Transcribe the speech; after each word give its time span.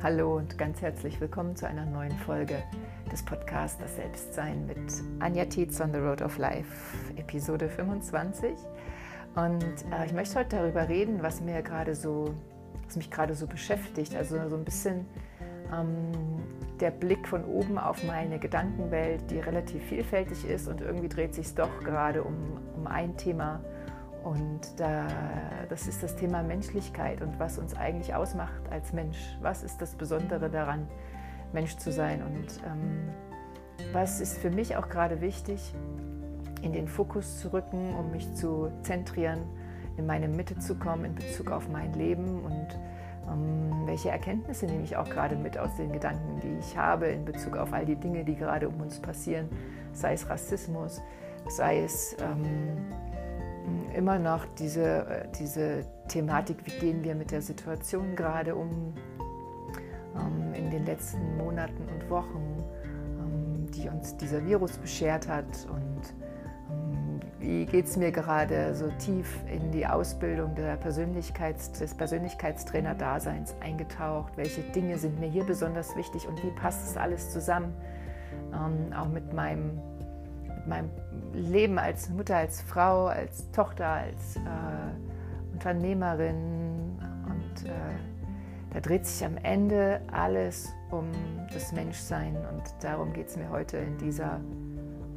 Hallo 0.00 0.36
und 0.36 0.56
ganz 0.56 0.80
herzlich 0.80 1.20
willkommen 1.20 1.56
zu 1.56 1.66
einer 1.66 1.84
neuen 1.84 2.16
Folge 2.18 2.62
des 3.10 3.24
Podcasts 3.24 3.80
Das 3.80 3.96
Selbstsein 3.96 4.64
mit 4.64 4.78
Anja 5.18 5.44
Tietz 5.46 5.80
on 5.80 5.92
the 5.92 5.98
Road 5.98 6.22
of 6.22 6.38
Life, 6.38 6.96
Episode 7.16 7.68
25. 7.68 8.52
Und 9.34 9.64
äh, 9.64 10.06
ich 10.06 10.12
möchte 10.12 10.38
heute 10.38 10.54
darüber 10.54 10.88
reden, 10.88 11.20
was 11.20 11.40
mir 11.40 11.62
gerade 11.62 11.96
so, 11.96 12.32
was 12.86 12.94
mich 12.94 13.10
gerade 13.10 13.34
so 13.34 13.48
beschäftigt. 13.48 14.14
Also 14.14 14.48
so 14.48 14.54
ein 14.54 14.64
bisschen 14.64 15.04
ähm, 15.76 16.12
der 16.78 16.92
Blick 16.92 17.26
von 17.26 17.44
oben 17.44 17.76
auf 17.76 18.04
meine 18.04 18.38
Gedankenwelt, 18.38 19.28
die 19.32 19.40
relativ 19.40 19.82
vielfältig 19.82 20.48
ist 20.48 20.68
und 20.68 20.80
irgendwie 20.80 21.08
dreht 21.08 21.34
sich 21.34 21.46
es 21.46 21.54
doch 21.56 21.80
gerade 21.80 22.22
um, 22.22 22.36
um 22.76 22.86
ein 22.86 23.16
Thema 23.16 23.64
und 24.28 24.78
da, 24.78 25.06
das 25.70 25.88
ist 25.88 26.02
das 26.02 26.14
Thema 26.14 26.42
Menschlichkeit 26.42 27.22
und 27.22 27.38
was 27.38 27.58
uns 27.58 27.74
eigentlich 27.74 28.14
ausmacht 28.14 28.60
als 28.70 28.92
Mensch. 28.92 29.18
Was 29.40 29.62
ist 29.62 29.80
das 29.80 29.94
Besondere 29.94 30.50
daran, 30.50 30.86
Mensch 31.54 31.78
zu 31.78 31.90
sein? 31.90 32.22
Und 32.22 32.60
ähm, 32.66 33.08
was 33.94 34.20
ist 34.20 34.36
für 34.36 34.50
mich 34.50 34.76
auch 34.76 34.90
gerade 34.90 35.22
wichtig, 35.22 35.74
in 36.60 36.74
den 36.74 36.88
Fokus 36.88 37.40
zu 37.40 37.54
rücken, 37.54 37.94
um 37.94 38.10
mich 38.10 38.34
zu 38.34 38.70
zentrieren, 38.82 39.46
in 39.96 40.04
meine 40.04 40.28
Mitte 40.28 40.58
zu 40.58 40.74
kommen 40.74 41.06
in 41.06 41.14
Bezug 41.14 41.50
auf 41.50 41.66
mein 41.70 41.94
Leben 41.94 42.44
und 42.44 42.78
ähm, 43.30 43.86
welche 43.86 44.10
Erkenntnisse 44.10 44.66
nehme 44.66 44.84
ich 44.84 44.94
auch 44.96 45.08
gerade 45.08 45.36
mit 45.36 45.56
aus 45.56 45.74
den 45.76 45.90
Gedanken, 45.90 46.38
die 46.42 46.58
ich 46.58 46.76
habe 46.76 47.06
in 47.06 47.24
Bezug 47.24 47.56
auf 47.56 47.72
all 47.72 47.86
die 47.86 47.96
Dinge, 47.96 48.24
die 48.24 48.36
gerade 48.36 48.68
um 48.68 48.78
uns 48.78 49.00
passieren, 49.00 49.48
sei 49.94 50.12
es 50.12 50.28
Rassismus, 50.28 51.00
sei 51.48 51.82
es 51.82 52.14
ähm, 52.20 52.76
immer 53.94 54.18
noch 54.18 54.44
diese, 54.58 55.06
äh, 55.06 55.28
diese 55.38 55.84
Thematik, 56.08 56.58
wie 56.64 56.78
gehen 56.78 57.04
wir 57.04 57.14
mit 57.14 57.30
der 57.30 57.42
Situation 57.42 58.16
gerade 58.16 58.54
um 58.54 58.94
ähm, 60.16 60.54
in 60.54 60.70
den 60.70 60.86
letzten 60.86 61.36
Monaten 61.36 61.88
und 61.94 62.08
Wochen, 62.10 62.64
ähm, 63.18 63.70
die 63.72 63.88
uns 63.88 64.16
dieser 64.16 64.44
Virus 64.44 64.78
beschert 64.78 65.28
hat 65.28 65.66
und 65.70 66.14
ähm, 66.70 67.20
wie 67.38 67.66
geht 67.66 67.86
es 67.86 67.96
mir 67.96 68.10
gerade 68.10 68.74
so 68.74 68.88
tief 68.98 69.38
in 69.52 69.70
die 69.70 69.86
Ausbildung 69.86 70.54
Persönlichkeits-, 70.54 71.78
des 71.78 71.94
Persönlichkeitstrainer-Daseins 71.94 73.54
eingetaucht? 73.60 74.36
Welche 74.36 74.62
Dinge 74.62 74.98
sind 74.98 75.20
mir 75.20 75.28
hier 75.28 75.44
besonders 75.44 75.96
wichtig 75.96 76.26
und 76.26 76.42
wie 76.42 76.50
passt 76.50 76.90
es 76.90 76.96
alles 76.96 77.30
zusammen? 77.30 77.74
Ähm, 78.52 78.92
auch 78.92 79.08
mit 79.08 79.32
meinem 79.32 79.80
meinem 80.68 80.90
Leben 81.32 81.78
als 81.78 82.10
Mutter, 82.10 82.36
als 82.36 82.60
Frau, 82.62 83.06
als 83.06 83.50
Tochter, 83.52 83.86
als 83.86 84.36
äh, 84.36 85.52
Unternehmerin. 85.52 86.98
Und 87.26 87.68
äh, 87.68 87.72
da 88.72 88.80
dreht 88.80 89.06
sich 89.06 89.24
am 89.24 89.36
Ende 89.38 90.00
alles 90.12 90.72
um 90.90 91.10
das 91.52 91.72
Menschsein. 91.72 92.36
Und 92.36 92.62
darum 92.80 93.12
geht 93.12 93.28
es 93.28 93.36
mir 93.36 93.48
heute 93.50 93.78
in 93.78 93.96
dieser 93.98 94.40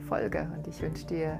Folge. 0.07 0.49
Und 0.55 0.67
ich 0.67 0.81
wünsche 0.81 1.05
dir 1.05 1.39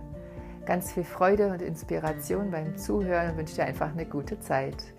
ganz 0.66 0.92
viel 0.92 1.04
Freude 1.04 1.52
und 1.52 1.62
Inspiration 1.62 2.52
beim 2.52 2.78
Zuhören 2.78 3.32
und 3.32 3.38
wünsche 3.38 3.56
dir 3.56 3.66
einfach 3.66 3.92
eine 3.92 4.06
gute 4.06 4.40
Zeit. 4.40 4.94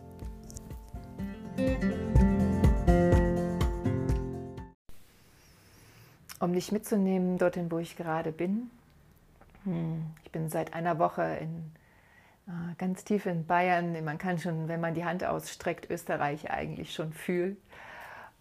Um 6.41 6.53
dich 6.53 6.73
mitzunehmen 6.73 7.39
dorthin, 7.39 7.71
wo 7.71 7.79
ich 7.79 7.97
gerade 7.97 8.33
bin, 8.33 8.71
ich 10.25 10.33
bin 10.33 10.49
seit 10.49 10.75
einer 10.75 10.99
Woche 10.99 11.23
in, 11.41 11.73
äh, 12.47 12.75
ganz 12.79 13.05
tief 13.05 13.27
in 13.27 13.47
Bayern. 13.47 14.05
Man 14.05 14.19
kann 14.19 14.39
schon, 14.39 14.69
wenn 14.69 14.81
man 14.81 14.95
die 14.95 15.05
Hand 15.05 15.25
ausstreckt, 15.25 15.91
Österreich 15.91 16.51
eigentlich 16.51 16.95
schon 16.95 17.13
fühlen. 17.13 17.57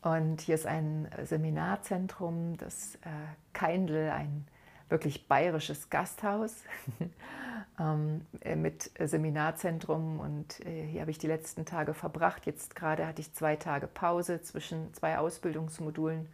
Und 0.02 0.42
hier 0.42 0.56
ist 0.56 0.66
ein 0.66 1.08
Seminarzentrum, 1.24 2.58
das 2.58 2.96
äh, 2.96 3.10
Keindl, 3.54 4.10
ein 4.10 4.48
wirklich 4.90 5.28
bayerisches 5.28 5.90
Gasthaus 5.90 6.64
ähm, 7.80 8.26
mit 8.56 8.92
Seminarzentrum. 9.00 10.20
Und 10.20 10.60
äh, 10.66 10.88
hier 10.88 11.02
habe 11.02 11.12
ich 11.12 11.20
die 11.20 11.28
letzten 11.28 11.66
Tage 11.66 11.94
verbracht. 11.94 12.46
Jetzt 12.46 12.76
gerade 12.76 13.06
hatte 13.06 13.22
ich 13.22 13.34
zwei 13.34 13.56
Tage 13.56 13.88
Pause 13.88 14.42
zwischen 14.42 14.94
zwei 14.94 15.20
Ausbildungsmodulen 15.20 16.28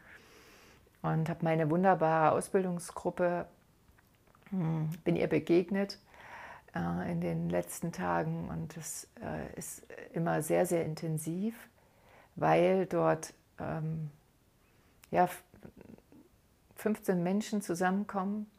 und 1.01 1.29
habe 1.29 1.43
meine 1.43 1.69
wunderbare 1.69 2.31
Ausbildungsgruppe 2.31 3.45
bin 4.51 5.15
ihr 5.15 5.27
begegnet 5.27 5.99
äh, 6.75 7.11
in 7.11 7.21
den 7.21 7.49
letzten 7.49 7.91
Tagen 7.91 8.49
und 8.49 8.77
es 8.77 9.07
äh, 9.21 9.57
ist 9.57 9.83
immer 10.13 10.41
sehr, 10.41 10.65
sehr 10.65 10.85
intensiv, 10.85 11.55
weil 12.35 12.85
dort 12.85 13.33
ähm, 13.59 14.09
ja, 15.11 15.29
15 16.75 17.23
Menschen 17.23 17.61
zusammenkommen, 17.61 18.49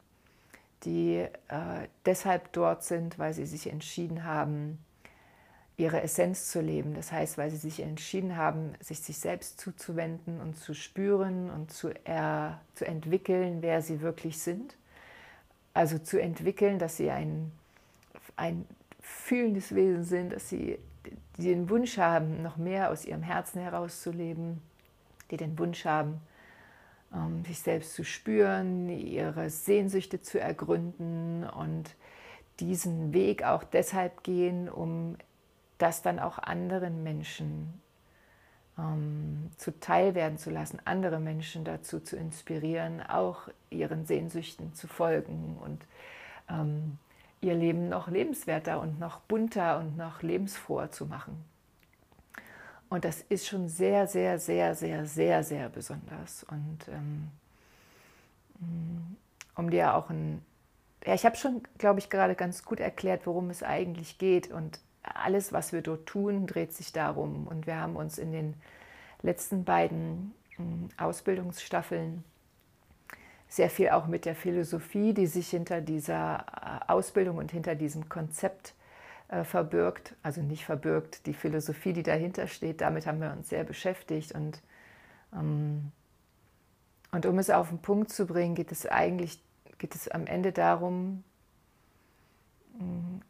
die 0.83 1.15
äh, 1.17 1.87
deshalb 2.05 2.51
dort 2.53 2.83
sind, 2.83 3.19
weil 3.19 3.33
sie 3.33 3.45
sich 3.45 3.71
entschieden 3.71 4.23
haben, 4.23 4.83
ihre 5.77 6.01
Essenz 6.01 6.51
zu 6.51 6.59
leben. 6.59 6.93
Das 6.93 7.11
heißt, 7.11 7.37
weil 7.37 7.49
sie 7.49 7.57
sich 7.57 7.81
entschieden 7.81 8.35
haben, 8.35 8.73
sich 8.81 8.99
sich 8.99 9.17
selbst 9.17 9.61
zuzuwenden 9.61 10.41
und 10.41 10.57
zu 10.57 10.73
spüren 10.73 11.49
und 11.49 11.71
zu, 11.71 11.89
er, 12.05 12.59
zu 12.75 12.85
entwickeln, 12.85 13.61
wer 13.61 13.81
sie 13.81 14.01
wirklich 14.01 14.39
sind 14.39 14.75
also 15.79 15.97
zu 15.97 16.21
entwickeln, 16.21 16.77
dass 16.77 16.97
sie 16.97 17.09
ein, 17.09 17.53
ein 18.35 18.65
fühlendes 18.99 19.73
Wesen 19.73 20.03
sind, 20.03 20.33
dass 20.33 20.49
sie 20.49 20.77
den 21.37 21.69
Wunsch 21.69 21.97
haben, 21.97 22.43
noch 22.43 22.57
mehr 22.57 22.91
aus 22.91 23.05
ihrem 23.05 23.23
Herzen 23.23 23.61
herauszuleben, 23.61 24.61
die 25.31 25.37
den 25.37 25.57
Wunsch 25.57 25.85
haben, 25.85 26.19
ähm, 27.13 27.45
sich 27.45 27.61
selbst 27.61 27.93
zu 27.93 28.03
spüren, 28.03 28.89
ihre 28.89 29.49
Sehnsüchte 29.49 30.21
zu 30.21 30.37
ergründen 30.37 31.45
und 31.45 31.95
diesen 32.59 33.13
Weg 33.13 33.45
auch 33.45 33.63
deshalb 33.63 34.23
gehen, 34.23 34.67
um 34.67 35.15
das 35.77 36.01
dann 36.01 36.19
auch 36.19 36.39
anderen 36.39 37.03
Menschen 37.03 37.81
ähm, 38.79 39.51
zuteil 39.57 40.15
werden 40.15 40.37
zu 40.37 40.49
lassen, 40.49 40.79
andere 40.85 41.19
Menschen 41.19 41.65
dazu 41.65 41.99
zu 41.99 42.15
inspirieren, 42.15 43.01
auch 43.01 43.49
ihren 43.69 44.05
Sehnsüchten 44.05 44.73
zu 44.73 44.87
folgen 44.87 45.57
und 45.61 45.85
ähm, 46.49 46.97
ihr 47.41 47.55
Leben 47.55 47.89
noch 47.89 48.07
lebenswerter 48.07 48.79
und 48.79 48.99
noch 48.99 49.19
bunter 49.21 49.79
und 49.79 49.97
noch 49.97 50.21
lebensfroher 50.21 50.91
zu 50.91 51.05
machen. 51.05 51.43
Und 52.89 53.05
das 53.05 53.21
ist 53.21 53.47
schon 53.47 53.69
sehr, 53.69 54.07
sehr, 54.07 54.39
sehr, 54.39 54.73
sehr, 54.73 55.05
sehr, 55.05 55.43
sehr 55.43 55.69
besonders. 55.69 56.43
Und 56.43 56.87
ähm, 56.89 57.29
um 59.55 59.69
dir 59.69 59.93
auch 59.93 60.09
ein, 60.09 60.43
ja, 61.05 61.13
ich 61.13 61.25
habe 61.25 61.35
schon, 61.35 61.61
glaube 61.77 61.99
ich, 61.99 62.09
gerade 62.09 62.35
ganz 62.35 62.65
gut 62.65 62.79
erklärt, 62.79 63.27
worum 63.27 63.51
es 63.51 63.61
eigentlich 63.61 64.17
geht. 64.17 64.51
Und 64.51 64.79
alles, 65.03 65.53
was 65.53 65.73
wir 65.73 65.81
dort 65.81 66.05
tun, 66.05 66.47
dreht 66.47 66.73
sich 66.73 66.91
darum. 66.91 67.47
Und 67.47 67.67
wir 67.67 67.77
haben 67.77 67.95
uns 67.95 68.17
in 68.17 68.31
den 68.31 68.53
letzten 69.21 69.63
beiden 69.63 70.33
hm, 70.55 70.89
Ausbildungsstaffeln 70.97 72.23
sehr 73.47 73.69
viel 73.69 73.89
auch 73.89 74.07
mit 74.07 74.25
der 74.25 74.35
Philosophie, 74.35 75.13
die 75.13 75.25
sich 75.25 75.49
hinter 75.49 75.81
dieser 75.81 76.45
äh, 76.87 76.91
Ausbildung 76.91 77.37
und 77.37 77.51
hinter 77.51 77.75
diesem 77.75 78.07
Konzept 78.07 78.75
äh, 79.29 79.43
verbirgt, 79.43 80.15
also 80.21 80.41
nicht 80.41 80.65
verbirgt, 80.65 81.25
die 81.25 81.33
Philosophie, 81.33 81.93
die 81.93 82.03
dahinter 82.03 82.47
steht, 82.47 82.81
damit 82.81 83.07
haben 83.07 83.21
wir 83.21 83.31
uns 83.31 83.49
sehr 83.49 83.63
beschäftigt. 83.63 84.33
Und, 84.33 84.61
ähm, 85.33 85.91
und 87.11 87.25
um 87.25 87.39
es 87.39 87.49
auf 87.49 87.69
den 87.69 87.79
Punkt 87.79 88.11
zu 88.11 88.27
bringen, 88.27 88.53
geht 88.53 88.71
es 88.71 88.85
eigentlich 88.85 89.41
geht 89.79 89.95
es 89.95 90.07
am 90.09 90.27
Ende 90.27 90.51
darum, 90.51 91.23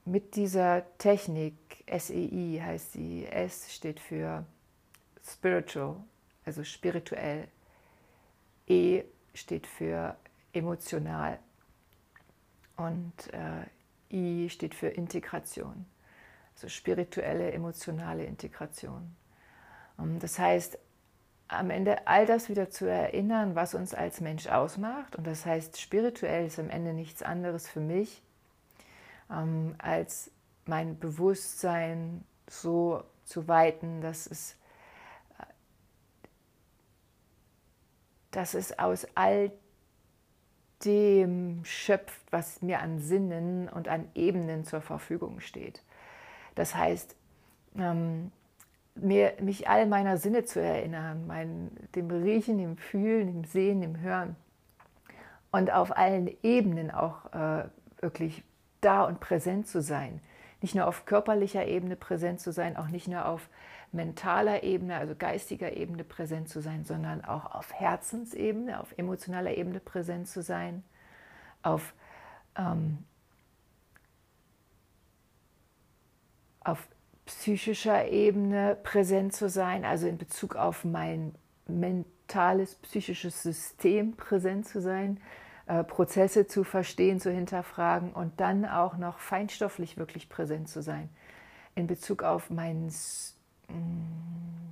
mit 0.05 0.35
dieser 0.35 0.85
Technik, 0.97 1.55
SEI 1.87 2.61
heißt 2.63 2.93
sie, 2.93 3.25
S 3.25 3.73
steht 3.73 3.99
für 3.99 4.45
Spiritual, 5.23 5.97
also 6.45 6.63
spirituell. 6.63 7.47
E 8.67 9.03
steht 9.33 9.65
für 9.65 10.15
emotional 10.53 11.39
und 12.77 13.13
äh, 13.33 13.65
I 14.11 14.49
steht 14.49 14.75
für 14.75 14.87
Integration, 14.87 15.85
also 16.55 16.67
spirituelle, 16.69 17.51
emotionale 17.51 18.25
Integration. 18.25 19.15
Und 19.97 20.19
das 20.19 20.39
heißt, 20.39 20.77
am 21.47 21.71
Ende 21.71 22.07
all 22.07 22.25
das 22.25 22.47
wieder 22.49 22.69
zu 22.69 22.85
erinnern, 22.85 23.55
was 23.55 23.73
uns 23.73 23.93
als 23.93 24.21
Mensch 24.21 24.47
ausmacht. 24.47 25.15
Und 25.15 25.25
das 25.25 25.45
heißt, 25.45 25.81
spirituell 25.81 26.45
ist 26.45 26.59
am 26.59 26.69
Ende 26.69 26.93
nichts 26.93 27.23
anderes 27.23 27.67
für 27.67 27.79
mich, 27.79 28.21
ähm, 29.31 29.75
als 29.77 30.31
mein 30.65 30.99
Bewusstsein 30.99 32.23
so 32.47 33.03
zu 33.25 33.47
weiten, 33.47 34.01
dass 34.01 34.27
es, 34.27 34.55
dass 38.31 38.53
es 38.53 38.77
aus 38.77 39.07
all 39.15 39.51
dem 40.85 41.63
schöpft, 41.65 42.21
was 42.31 42.61
mir 42.61 42.79
an 42.79 42.99
Sinnen 42.99 43.67
und 43.67 43.87
an 43.87 44.07
Ebenen 44.15 44.63
zur 44.63 44.81
Verfügung 44.81 45.41
steht. 45.41 45.83
Das 46.55 46.75
heißt, 46.75 47.15
ähm, 47.77 48.31
mir, 48.95 49.33
mich 49.41 49.67
all 49.67 49.85
meiner 49.85 50.17
Sinne 50.17 50.45
zu 50.45 50.61
erinnern, 50.61 51.27
mein, 51.27 51.71
dem 51.95 52.09
Riechen, 52.09 52.57
dem 52.57 52.77
Fühlen, 52.77 53.27
dem 53.27 53.43
Sehen, 53.43 53.81
dem 53.81 53.99
Hören 53.99 54.35
und 55.51 55.71
auf 55.71 55.95
allen 55.95 56.29
Ebenen 56.43 56.91
auch 56.91 57.33
äh, 57.33 57.65
wirklich 58.01 58.43
da 58.81 59.03
und 59.03 59.19
präsent 59.19 59.67
zu 59.67 59.81
sein. 59.81 60.21
Nicht 60.61 60.75
nur 60.75 60.87
auf 60.87 61.05
körperlicher 61.05 61.65
Ebene 61.65 61.95
präsent 61.95 62.41
zu 62.41 62.51
sein, 62.51 62.75
auch 62.75 62.87
nicht 62.87 63.07
nur 63.07 63.25
auf 63.25 63.49
mentaler 63.91 64.63
Ebene, 64.63 64.97
also 64.97 65.15
geistiger 65.15 65.73
Ebene 65.73 66.03
präsent 66.03 66.49
zu 66.49 66.61
sein, 66.61 66.85
sondern 66.85 67.23
auch 67.23 67.55
auf 67.55 67.73
Herzensebene, 67.73 68.79
auf 68.79 68.93
emotionaler 68.97 69.55
Ebene 69.57 69.79
präsent 69.79 70.27
zu 70.27 70.41
sein, 70.41 70.83
auf, 71.63 71.93
ähm, 72.55 72.99
auf 76.61 76.87
psychischer 77.25 78.07
Ebene 78.07 78.77
präsent 78.83 79.33
zu 79.33 79.49
sein, 79.49 79.85
also 79.85 80.07
in 80.07 80.17
Bezug 80.17 80.55
auf 80.55 80.83
mein 80.83 81.35
mentales, 81.67 82.75
psychisches 82.75 83.43
System 83.43 84.15
präsent 84.15 84.67
zu 84.67 84.81
sein, 84.81 85.19
äh, 85.69 85.83
Prozesse 85.83 86.47
zu 86.47 86.63
verstehen, 86.63 87.19
zu 87.19 87.31
hinterfragen 87.31 88.11
und 88.11 88.39
dann 88.39 88.65
auch 88.65 88.97
noch 88.97 89.19
feinstofflich 89.19 89.97
wirklich 89.97 90.27
präsent 90.27 90.67
zu 90.67 90.81
sein. 90.81 91.09
In 91.75 91.85
Bezug 91.85 92.23
auf 92.23 92.49
mein, 92.49 92.87
mm, 93.67 94.71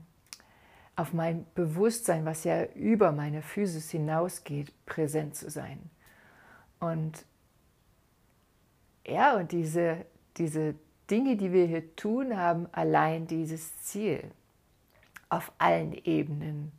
auf 0.95 1.13
mein 1.13 1.45
Bewusstsein, 1.53 2.25
was 2.25 2.43
ja 2.45 2.63
über 2.73 3.11
meine 3.11 3.43
Physis 3.43 3.91
hinausgeht, 3.91 4.73
präsent 4.87 5.35
zu 5.35 5.51
sein. 5.51 5.79
Und 6.79 7.25
ja, 9.05 9.37
und 9.37 9.51
diese, 9.51 10.03
diese 10.37 10.73
Dinge, 11.11 11.37
die 11.37 11.53
wir 11.53 11.67
hier 11.67 11.95
tun, 11.95 12.35
haben 12.35 12.67
allein 12.71 13.27
dieses 13.27 13.83
Ziel, 13.83 14.31
auf 15.29 15.51
allen 15.59 15.93
Ebenen 15.93 16.71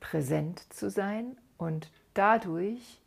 präsent 0.00 0.72
zu 0.72 0.88
sein 0.88 1.36
und 1.58 1.92
dadurch 2.14 3.01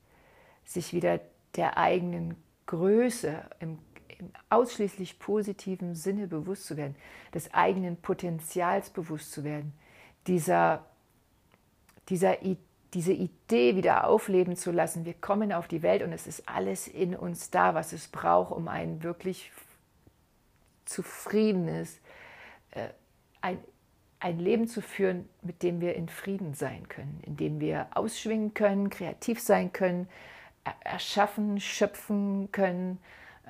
sich 0.65 0.93
wieder 0.93 1.19
der 1.55 1.77
eigenen 1.77 2.35
Größe 2.65 3.43
im, 3.59 3.79
im, 4.19 4.31
ausschließlich 4.49 5.19
positiven 5.19 5.95
Sinne 5.95 6.27
bewusst 6.27 6.65
zu 6.65 6.77
werden, 6.77 6.95
des 7.33 7.53
eigenen 7.53 7.97
Potenzials 7.97 8.89
bewusst 8.89 9.31
zu 9.31 9.43
werden, 9.43 9.73
dieser, 10.27 10.85
dieser, 12.09 12.37
diese 12.93 13.13
Idee 13.13 13.75
wieder 13.75 14.07
aufleben 14.07 14.55
zu 14.55 14.71
lassen. 14.71 15.05
Wir 15.05 15.13
kommen 15.13 15.53
auf 15.53 15.67
die 15.67 15.83
Welt 15.83 16.01
und 16.01 16.11
es 16.11 16.27
ist 16.27 16.47
alles 16.49 16.87
in 16.87 17.15
uns 17.15 17.51
da, 17.51 17.75
was 17.75 17.93
es 17.93 18.07
braucht, 18.07 18.51
um 18.51 18.67
ein 18.67 19.03
wirklich 19.03 19.51
zufriedenes, 20.85 21.99
äh, 22.71 22.89
ein, 23.41 23.59
ein 24.19 24.39
Leben 24.39 24.67
zu 24.67 24.81
führen, 24.81 25.27
mit 25.41 25.61
dem 25.61 25.81
wir 25.81 25.95
in 25.95 26.09
Frieden 26.09 26.53
sein 26.53 26.87
können, 26.87 27.19
in 27.25 27.37
dem 27.37 27.59
wir 27.59 27.87
ausschwingen 27.93 28.53
können, 28.53 28.89
kreativ 28.89 29.39
sein 29.39 29.73
können, 29.73 30.07
erschaffen, 30.83 31.59
schöpfen 31.59 32.51
können, 32.51 32.99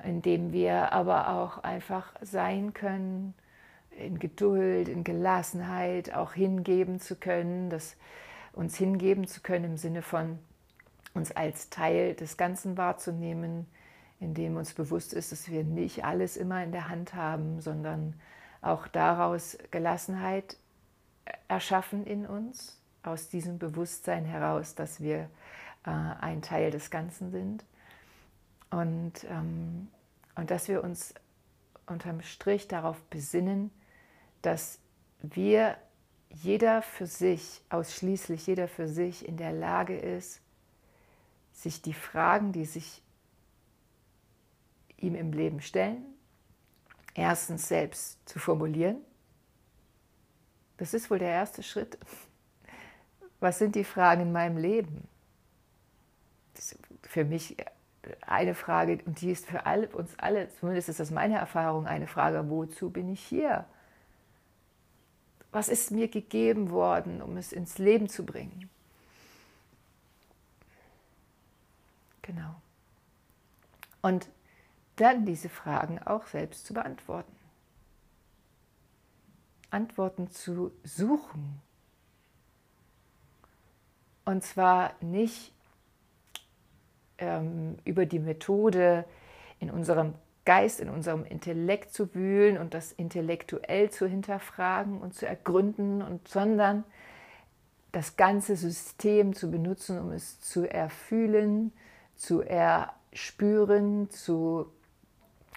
indem 0.04 0.52
wir 0.52 0.92
aber 0.92 1.30
auch 1.30 1.58
einfach 1.58 2.12
sein 2.20 2.74
können, 2.74 3.34
in 3.90 4.18
Geduld, 4.18 4.88
in 4.88 5.04
Gelassenheit 5.04 6.14
auch 6.14 6.34
hingeben 6.34 7.00
zu 7.00 7.16
können, 7.16 7.70
das 7.70 7.96
uns 8.52 8.76
hingeben 8.76 9.26
zu 9.26 9.40
können 9.40 9.64
im 9.64 9.76
Sinne 9.76 10.02
von 10.02 10.38
uns 11.14 11.32
als 11.32 11.70
Teil 11.70 12.14
des 12.14 12.36
Ganzen 12.36 12.76
wahrzunehmen, 12.76 13.66
indem 14.20 14.56
uns 14.56 14.74
bewusst 14.74 15.14
ist, 15.14 15.32
dass 15.32 15.50
wir 15.50 15.64
nicht 15.64 16.04
alles 16.04 16.36
immer 16.36 16.62
in 16.62 16.72
der 16.72 16.88
Hand 16.88 17.14
haben, 17.14 17.60
sondern 17.60 18.14
auch 18.60 18.86
daraus 18.88 19.58
Gelassenheit 19.70 20.56
erschaffen 21.48 22.04
in 22.06 22.26
uns, 22.26 22.80
aus 23.02 23.28
diesem 23.28 23.58
Bewusstsein 23.58 24.24
heraus, 24.24 24.74
dass 24.74 25.00
wir 25.00 25.30
äh, 25.86 25.90
ein 25.90 26.42
Teil 26.42 26.70
des 26.70 26.90
Ganzen 26.90 27.30
sind. 27.30 27.64
Und, 28.70 29.24
ähm, 29.30 29.88
und 30.34 30.50
dass 30.50 30.68
wir 30.68 30.84
uns 30.84 31.14
unterm 31.86 32.20
Strich 32.22 32.68
darauf 32.68 33.00
besinnen, 33.04 33.70
dass 34.42 34.80
wir 35.22 35.76
jeder 36.30 36.82
für 36.82 37.06
sich, 37.06 37.62
ausschließlich 37.70 38.46
jeder 38.46 38.68
für 38.68 38.88
sich 38.88 39.26
in 39.26 39.36
der 39.36 39.52
Lage 39.52 39.96
ist, 39.96 40.40
sich 41.52 41.80
die 41.80 41.94
Fragen, 41.94 42.52
die 42.52 42.66
sich 42.66 43.02
ihm 44.98 45.14
im 45.14 45.32
Leben 45.32 45.60
stellen, 45.60 46.04
erstens 47.14 47.68
selbst 47.68 48.28
zu 48.28 48.38
formulieren. 48.38 48.98
Das 50.76 50.92
ist 50.92 51.10
wohl 51.10 51.18
der 51.18 51.30
erste 51.30 51.62
Schritt. 51.62 51.96
Was 53.40 53.58
sind 53.58 53.74
die 53.74 53.84
Fragen 53.84 54.22
in 54.22 54.32
meinem 54.32 54.58
Leben? 54.58 55.08
Für 57.02 57.24
mich 57.24 57.56
eine 58.20 58.54
Frage, 58.54 58.98
und 59.04 59.20
die 59.20 59.30
ist 59.30 59.46
für 59.46 59.66
alle, 59.66 59.88
uns 59.88 60.18
alle, 60.18 60.48
zumindest 60.60 60.88
ist 60.88 61.00
das 61.00 61.10
meine 61.10 61.36
Erfahrung, 61.36 61.86
eine 61.86 62.06
Frage, 62.06 62.48
wozu 62.48 62.90
bin 62.90 63.12
ich 63.12 63.20
hier? 63.20 63.66
Was 65.52 65.68
ist 65.68 65.90
mir 65.90 66.08
gegeben 66.08 66.70
worden, 66.70 67.22
um 67.22 67.36
es 67.36 67.52
ins 67.52 67.78
Leben 67.78 68.08
zu 68.08 68.24
bringen? 68.24 68.68
Genau. 72.22 72.54
Und 74.02 74.28
dann 74.96 75.24
diese 75.24 75.48
Fragen 75.48 75.98
auch 76.00 76.26
selbst 76.26 76.66
zu 76.66 76.74
beantworten. 76.74 77.34
Antworten 79.70 80.30
zu 80.30 80.72
suchen. 80.84 81.60
Und 84.24 84.42
zwar 84.42 84.94
nicht 85.00 85.52
ähm, 87.18 87.76
über 87.84 88.06
die 88.06 88.18
Methode 88.18 89.04
in 89.60 89.70
unserem 89.70 90.14
Geist, 90.44 90.80
in 90.80 90.88
unserem 90.88 91.24
Intellekt 91.24 91.92
zu 91.92 92.14
wühlen 92.14 92.58
und 92.58 92.72
das 92.72 92.92
intellektuell 92.92 93.90
zu 93.90 94.06
hinterfragen 94.06 95.00
und 95.00 95.14
zu 95.14 95.26
ergründen, 95.26 96.02
und, 96.02 96.28
sondern 96.28 96.84
das 97.92 98.16
ganze 98.16 98.56
System 98.56 99.34
zu 99.34 99.50
benutzen, 99.50 99.98
um 99.98 100.12
es 100.12 100.40
zu 100.40 100.70
erfühlen, 100.70 101.72
zu 102.14 102.42
erspüren, 102.42 104.10
zu 104.10 104.70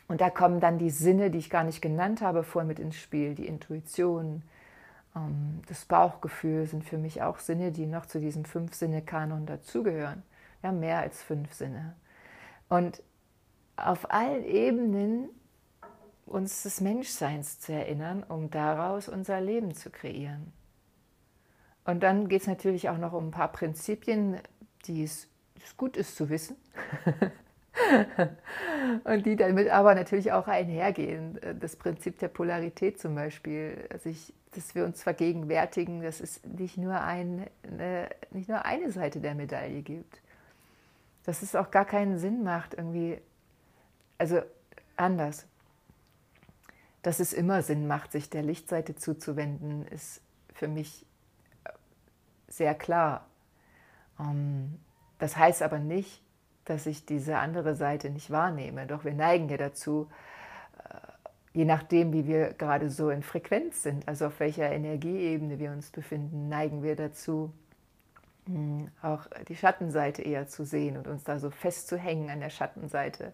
und 0.09 0.21
da 0.21 0.31
kommen 0.31 0.59
dann 0.59 0.79
die 0.79 0.89
Sinne, 0.89 1.29
die 1.29 1.37
ich 1.37 1.51
gar 1.51 1.63
nicht 1.63 1.81
genannt 1.81 2.21
habe, 2.21 2.43
vor 2.43 2.63
mit 2.63 2.79
ins 2.79 2.95
Spiel. 2.95 3.35
Die 3.35 3.45
Intuition, 3.45 4.41
ähm, 5.15 5.61
das 5.67 5.85
Bauchgefühl 5.85 6.65
sind 6.65 6.83
für 6.83 6.97
mich 6.97 7.21
auch 7.21 7.37
Sinne, 7.37 7.71
die 7.71 7.85
noch 7.85 8.07
zu 8.07 8.19
diesem 8.19 8.43
Fünf-Sinne-Kanon 8.43 9.45
dazugehören. 9.45 10.23
Ja, 10.63 10.71
mehr 10.71 10.99
als 10.99 11.21
fünf 11.21 11.53
Sinne. 11.53 11.95
Und 12.67 13.01
auf 13.77 14.11
allen 14.11 14.43
Ebenen 14.43 15.29
uns 16.25 16.63
des 16.63 16.81
Menschseins 16.81 17.59
zu 17.59 17.73
erinnern, 17.73 18.23
um 18.27 18.49
daraus 18.49 19.07
unser 19.07 19.41
Leben 19.41 19.73
zu 19.73 19.89
kreieren. 19.89 20.53
Und 21.85 22.03
dann 22.03 22.27
geht 22.27 22.41
es 22.41 22.47
natürlich 22.47 22.89
auch 22.89 22.97
noch 22.97 23.13
um 23.13 23.29
ein 23.29 23.31
paar 23.31 23.51
Prinzipien, 23.51 24.37
die 24.85 25.03
es, 25.03 25.27
gut 25.75 25.97
ist 25.97 26.15
zu 26.15 26.29
wissen. 26.29 26.55
und 29.05 29.25
die 29.25 29.35
damit 29.35 29.69
aber 29.69 29.95
natürlich 29.95 30.31
auch 30.31 30.47
einhergehen. 30.47 31.39
Das 31.59 31.75
Prinzip 31.75 32.19
der 32.19 32.27
Polarität 32.27 32.99
zum 32.99 33.15
Beispiel, 33.15 33.87
also 33.89 34.09
ich, 34.09 34.33
dass 34.53 34.75
wir 34.75 34.85
uns 34.85 35.01
vergegenwärtigen, 35.01 36.01
dass 36.01 36.19
es 36.19 36.43
nicht 36.43 36.77
nur, 36.77 37.01
ein, 37.01 37.47
eine, 37.63 38.09
nicht 38.31 38.49
nur 38.49 38.65
eine 38.65 38.91
Seite 38.91 39.19
der 39.19 39.33
Medaille 39.33 39.81
gibt 39.81 40.21
dass 41.29 41.43
es 41.43 41.55
auch 41.55 41.69
gar 41.69 41.85
keinen 41.85 42.17
Sinn 42.17 42.41
macht, 42.41 42.73
irgendwie, 42.73 43.21
also 44.17 44.41
anders. 44.95 45.45
Dass 47.03 47.19
es 47.19 47.33
immer 47.33 47.61
Sinn 47.61 47.85
macht, 47.85 48.11
sich 48.11 48.31
der 48.31 48.41
Lichtseite 48.41 48.95
zuzuwenden, 48.95 49.85
ist 49.85 50.23
für 50.55 50.67
mich 50.67 51.05
sehr 52.47 52.73
klar. 52.73 53.27
Ähm, 54.19 54.79
das 55.19 55.37
heißt 55.37 55.61
aber 55.61 55.77
nicht, 55.77 56.23
dass 56.65 56.87
ich 56.87 57.05
diese 57.05 57.37
andere 57.37 57.75
Seite 57.75 58.09
nicht 58.09 58.31
wahrnehme. 58.31 58.87
Doch 58.87 59.05
wir 59.05 59.13
neigen 59.13 59.49
ja 59.49 59.57
dazu, 59.57 60.09
äh, 60.83 60.95
je 61.53 61.65
nachdem, 61.65 62.11
wie 62.11 62.25
wir 62.25 62.53
gerade 62.53 62.89
so 62.89 63.11
in 63.11 63.21
Frequenz 63.21 63.83
sind, 63.83 64.07
also 64.07 64.25
auf 64.25 64.39
welcher 64.39 64.71
Energieebene 64.71 65.59
wir 65.59 65.73
uns 65.73 65.91
befinden, 65.91 66.49
neigen 66.49 66.81
wir 66.81 66.95
dazu, 66.95 67.53
auch 69.01 69.27
die 69.47 69.55
Schattenseite 69.55 70.21
eher 70.21 70.47
zu 70.47 70.65
sehen 70.65 70.97
und 70.97 71.07
uns 71.07 71.23
da 71.23 71.39
so 71.39 71.49
festzuhängen 71.51 72.29
an 72.29 72.39
der 72.39 72.49
Schattenseite, 72.49 73.33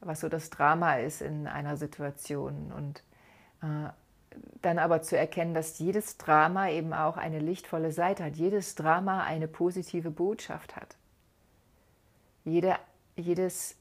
was 0.00 0.20
so 0.20 0.28
das 0.28 0.50
Drama 0.50 0.96
ist 0.96 1.22
in 1.22 1.46
einer 1.46 1.76
Situation. 1.76 2.72
Und 2.72 3.02
äh, 3.62 3.88
dann 4.62 4.78
aber 4.78 5.02
zu 5.02 5.16
erkennen, 5.16 5.54
dass 5.54 5.78
jedes 5.78 6.16
Drama 6.18 6.68
eben 6.68 6.92
auch 6.92 7.16
eine 7.16 7.38
lichtvolle 7.38 7.92
Seite 7.92 8.24
hat, 8.24 8.36
jedes 8.36 8.74
Drama 8.74 9.22
eine 9.22 9.48
positive 9.48 10.10
Botschaft 10.10 10.76
hat. 10.76 10.96
Jede, 12.44 12.76
jedes, 13.16 13.76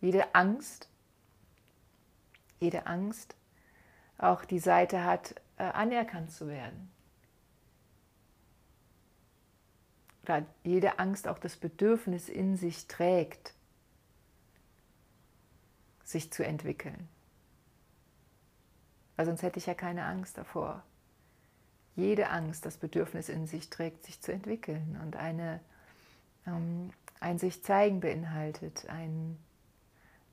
jede 0.00 0.34
Angst, 0.34 0.88
jede 2.60 2.86
Angst 2.86 3.34
auch 4.18 4.44
die 4.44 4.58
Seite 4.58 5.04
hat, 5.04 5.34
äh, 5.56 5.64
anerkannt 5.64 6.30
zu 6.30 6.46
werden. 6.46 6.89
Oder 10.30 10.46
jede 10.62 11.00
Angst 11.00 11.26
auch 11.26 11.40
das 11.40 11.56
Bedürfnis 11.56 12.28
in 12.28 12.56
sich 12.56 12.86
trägt, 12.86 13.52
sich 16.04 16.32
zu 16.32 16.44
entwickeln. 16.44 17.08
Weil 19.16 19.26
sonst 19.26 19.42
hätte 19.42 19.58
ich 19.58 19.66
ja 19.66 19.74
keine 19.74 20.04
Angst 20.04 20.38
davor. 20.38 20.84
Jede 21.96 22.30
Angst 22.30 22.64
das 22.64 22.76
Bedürfnis 22.76 23.28
in 23.28 23.48
sich 23.48 23.70
trägt, 23.70 24.04
sich 24.04 24.20
zu 24.20 24.32
entwickeln 24.32 25.00
und 25.02 25.16
eine, 25.16 25.58
ähm, 26.46 26.92
ein 27.18 27.40
sich 27.40 27.64
zeigen 27.64 27.98
beinhaltet, 27.98 28.88
ein, 28.88 29.36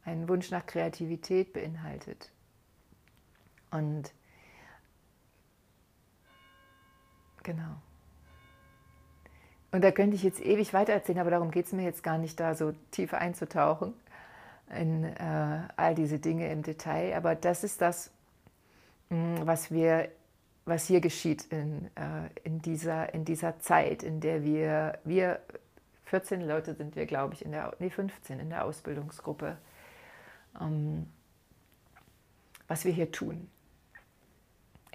ein 0.06 0.30
Wunsch 0.30 0.52
nach 0.52 0.68
Kreativität 0.68 1.54
beinhaltet. 1.54 2.32
Und 3.72 4.14
genau. 7.42 7.82
Und 9.72 9.84
da 9.84 9.92
könnte 9.92 10.16
ich 10.16 10.24
jetzt 10.24 10.42
ewig 10.44 10.74
weiter 10.74 10.94
erzählen, 10.94 11.20
aber 11.20 11.32
darum 11.32 11.52
geht 11.52 11.66
es 11.66 11.74
mir 11.74 11.84
jetzt 11.84 12.04
gar 12.04 12.18
nicht, 12.18 12.40
da 12.40 12.56
so 12.56 12.74
tief 12.92 13.14
einzutauchen 13.14 13.94
in 14.76 15.04
äh, 15.04 15.60
all 15.76 15.96
diese 15.96 16.20
Dinge 16.20 16.52
im 16.52 16.64
Detail. 16.64 17.16
Aber 17.16 17.36
das 17.36 17.64
ist 17.64 17.82
das, 17.82 18.12
mm, 19.10 19.36
was 19.44 19.72
wir, 19.72 20.10
was 20.66 20.88
hier 20.88 21.02
geschieht 21.02 21.46
in, 21.52 21.88
äh, 21.96 22.30
in, 22.44 22.62
dieser, 22.62 23.14
in 23.14 23.26
dieser 23.26 23.60
Zeit, 23.60 24.04
in 24.04 24.20
der 24.20 24.44
wir, 24.44 25.00
wir 25.04 25.40
14 26.06 26.42
Leute 26.42 26.74
sind 26.74 26.96
wir, 26.96 27.06
glaube 27.06 27.34
ich, 27.34 27.44
in 27.44 27.52
der, 27.52 27.74
nee, 27.80 27.90
15 27.90 28.40
in 28.40 28.50
der 28.50 28.64
Ausbildungsgruppe, 28.64 29.58
ähm, 30.62 31.08
was 32.68 32.86
wir 32.86 32.94
hier 32.94 33.12
tun. 33.12 33.50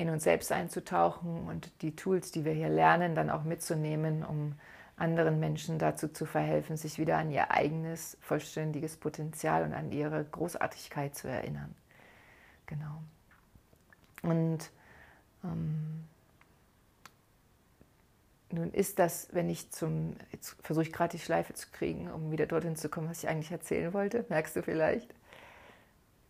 In 0.03 0.11
uns 0.11 0.25
selbst 0.25 0.51
einzutauchen 0.51 1.47
und 1.47 1.71
die 1.81 1.95
Tools, 1.95 2.33
die 2.33 2.45
wir 2.45 2.51
hier 2.51 2.69
lernen, 2.69 3.15
dann 3.15 3.31
auch 3.31 3.45
mitzunehmen, 3.45 4.25
um 4.25 4.55
anderen 4.97 5.39
Menschen 5.39 5.79
dazu 5.79 6.09
zu 6.09 6.27
verhelfen, 6.27 6.77
sich 6.77 6.99
wieder 6.99 7.19
an 7.19 7.31
ihr 7.31 7.53
eigenes 7.53 8.17
vollständiges 8.21 8.97
Potenzial 8.97 9.63
und 9.63 9.73
an 9.73 9.93
ihre 9.93 10.25
Großartigkeit 10.25 11.15
zu 11.15 11.29
erinnern. 11.29 11.73
Genau. 12.67 13.01
Und 14.23 14.73
ähm, 15.45 16.03
nun 18.51 18.73
ist 18.73 18.99
das, 18.99 19.29
wenn 19.31 19.49
ich 19.49 19.71
zum, 19.71 20.17
jetzt 20.33 20.57
versuche 20.65 20.87
ich 20.87 20.93
gerade 20.93 21.17
die 21.17 21.23
Schleife 21.23 21.55
zu 21.55 21.69
kriegen, 21.71 22.11
um 22.11 22.33
wieder 22.33 22.47
dorthin 22.47 22.75
zu 22.75 22.89
kommen, 22.89 23.09
was 23.09 23.23
ich 23.23 23.29
eigentlich 23.29 23.53
erzählen 23.53 23.93
wollte, 23.93 24.27
merkst 24.31 24.57
du 24.57 24.65
vielleicht? 24.65 25.15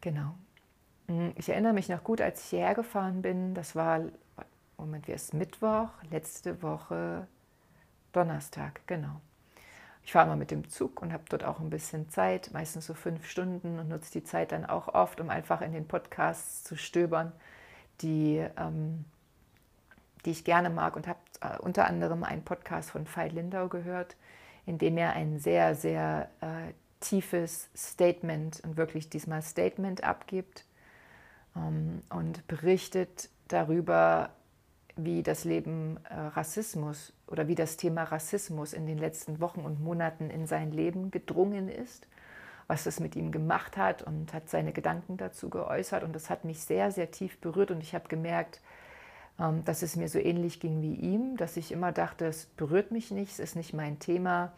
Genau. 0.03 0.35
Hm, 1.13 1.35
ich 1.37 1.49
erinnere 1.51 1.75
mich 1.75 1.89
noch 1.91 2.03
gut, 2.03 2.21
als 2.23 2.43
ich 2.43 2.51
hierher 2.51 2.75
gefahren 2.75 3.21
bin, 3.21 3.55
das 3.55 3.77
war, 3.77 4.01
Moment, 4.79 5.07
wie 5.07 5.13
ist 5.13 5.35
Mittwoch, 5.35 5.89
letzte 6.11 6.63
Woche, 6.63 7.27
Donnerstag, 8.13 8.81
genau. 8.87 9.21
Ich 10.05 10.13
fahre 10.13 10.27
mal 10.27 10.37
mit 10.37 10.51
dem 10.51 10.69
Zug 10.69 11.03
und 11.03 11.13
habe 11.13 11.25
dort 11.29 11.45
auch 11.45 11.61
ein 11.61 11.71
bisschen 11.71 12.09
Zeit, 12.09 12.51
meistens 12.53 12.87
so 12.87 12.95
fünf 12.95 13.29
Stunden 13.29 13.79
und 13.79 13.89
nutze 13.89 14.11
die 14.13 14.25
Zeit 14.25 14.53
dann 14.53 14.65
auch 14.65 14.89
oft, 14.89 15.21
um 15.21 15.29
einfach 15.29 15.61
in 15.61 15.73
den 15.73 15.87
Podcasts 15.87 16.65
zu 16.65 16.77
stöbern, 16.77 17.33
die, 18.01 18.45
ähm, 18.57 19.05
die 20.25 20.31
ich 20.31 20.45
gerne 20.45 20.71
mag. 20.71 20.97
Und 20.97 21.07
habe 21.07 21.21
äh, 21.41 21.59
unter 21.59 21.87
anderem 21.87 22.25
einen 22.25 22.43
Podcast 22.43 22.91
von 22.91 23.07
Veit 23.07 23.33
Lindau 23.33 23.69
gehört, 23.69 24.17
in 24.67 24.79
dem 24.79 24.97
er 24.97 25.13
ein 25.13 25.39
sehr, 25.39 25.77
sehr 25.77 26.31
äh, 26.41 26.73
tiefes 27.01 27.69
Statement 27.77 28.61
und 28.65 28.77
wirklich 28.77 29.09
diesmal 29.09 29.43
Statement 29.43 30.03
abgibt 30.03 30.65
und 31.55 32.47
berichtet 32.47 33.29
darüber, 33.49 34.31
wie 34.97 35.23
das 35.23 35.45
Leben 35.45 35.99
äh, 36.09 36.15
Rassismus 36.15 37.13
oder 37.27 37.49
wie 37.49 37.55
das 37.55 37.77
Thema 37.77 38.05
Rassismus 38.05 38.73
in 38.73 38.87
den 38.87 38.99
letzten 38.99 39.41
Wochen 39.41 39.61
und 39.61 39.83
Monaten 39.83 40.31
in 40.31 40.47
sein 40.47 40.71
Leben 40.71 41.11
gedrungen 41.11 41.69
ist, 41.69 42.07
was 42.67 42.87
es 42.87 43.01
mit 43.01 43.17
ihm 43.17 43.33
gemacht 43.33 43.77
hat 43.77 44.03
und 44.03 44.35
hat 44.35 44.49
seine 44.51 44.73
Gedanken 44.73 45.17
dazu 45.17 45.49
geäußert. 45.49 46.05
Und 46.05 46.15
das 46.15 46.31
hat 46.31 46.45
mich 46.45 46.61
sehr, 46.61 46.91
sehr 46.91 47.11
tief 47.11 47.41
berührt 47.41 47.71
und 47.71 47.83
ich 47.83 47.95
habe 47.95 48.09
gemerkt, 48.09 48.61
ähm, 49.39 49.65
dass 49.65 49.83
es 49.83 49.97
mir 49.97 50.09
so 50.09 50.19
ähnlich 50.19 50.61
ging 50.61 50.83
wie 50.83 50.95
ihm, 50.95 51.37
dass 51.37 51.57
ich 51.57 51.73
immer 51.73 51.93
dachte, 51.93 52.27
es 52.27 52.47
berührt 52.47 52.93
mich 52.93 53.11
nicht, 53.11 53.33
es 53.33 53.39
ist 53.39 53.57
nicht 53.57 53.73
mein 53.73 53.99
Thema, 53.99 54.53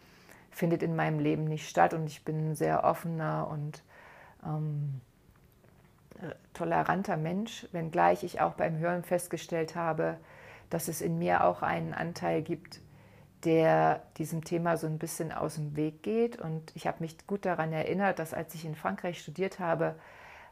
findet 0.51 0.83
in 0.83 0.95
meinem 0.95 1.19
Leben 1.19 1.45
nicht 1.45 1.69
statt 1.69 1.93
und 1.93 2.07
ich 2.07 2.25
bin 2.25 2.55
sehr 2.55 2.83
offener 2.83 3.47
und 3.49 3.83
ähm, 4.45 5.01
toleranter 6.53 7.17
Mensch, 7.17 7.67
wenngleich 7.71 8.23
ich 8.23 8.41
auch 8.41 8.53
beim 8.53 8.77
Hören 8.77 9.03
festgestellt 9.03 9.75
habe, 9.75 10.17
dass 10.69 10.87
es 10.87 11.01
in 11.01 11.17
mir 11.19 11.43
auch 11.43 11.61
einen 11.61 11.93
Anteil 11.93 12.41
gibt, 12.41 12.81
der 13.43 14.01
diesem 14.17 14.43
Thema 14.43 14.77
so 14.77 14.87
ein 14.87 14.97
bisschen 14.97 15.31
aus 15.31 15.55
dem 15.55 15.75
Weg 15.75 16.03
geht. 16.03 16.39
Und 16.39 16.75
ich 16.75 16.87
habe 16.87 16.97
mich 17.01 17.27
gut 17.27 17.45
daran 17.45 17.71
erinnert, 17.71 18.19
dass 18.19 18.33
als 18.33 18.55
ich 18.55 18.65
in 18.65 18.75
Frankreich 18.75 19.19
studiert 19.19 19.59
habe, 19.59 19.95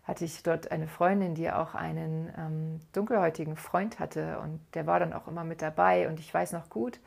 hatte 0.03 0.25
ich 0.25 0.43
dort 0.43 0.71
eine 0.71 0.87
Freundin, 0.87 1.33
die 1.33 1.49
auch 1.49 1.75
einen 1.75 2.31
ähm, 2.37 2.79
dunkelhäutigen 2.91 3.55
Freund 3.55 3.99
hatte 3.99 4.39
und 4.39 4.59
der 4.73 4.85
war 4.85 4.99
dann 4.99 5.13
auch 5.13 5.27
immer 5.27 5.45
mit 5.45 5.61
dabei. 5.61 6.09
Und 6.09 6.19
ich 6.19 6.31
weiß 6.33 6.51
noch 6.51 6.69
gut, 6.69 6.99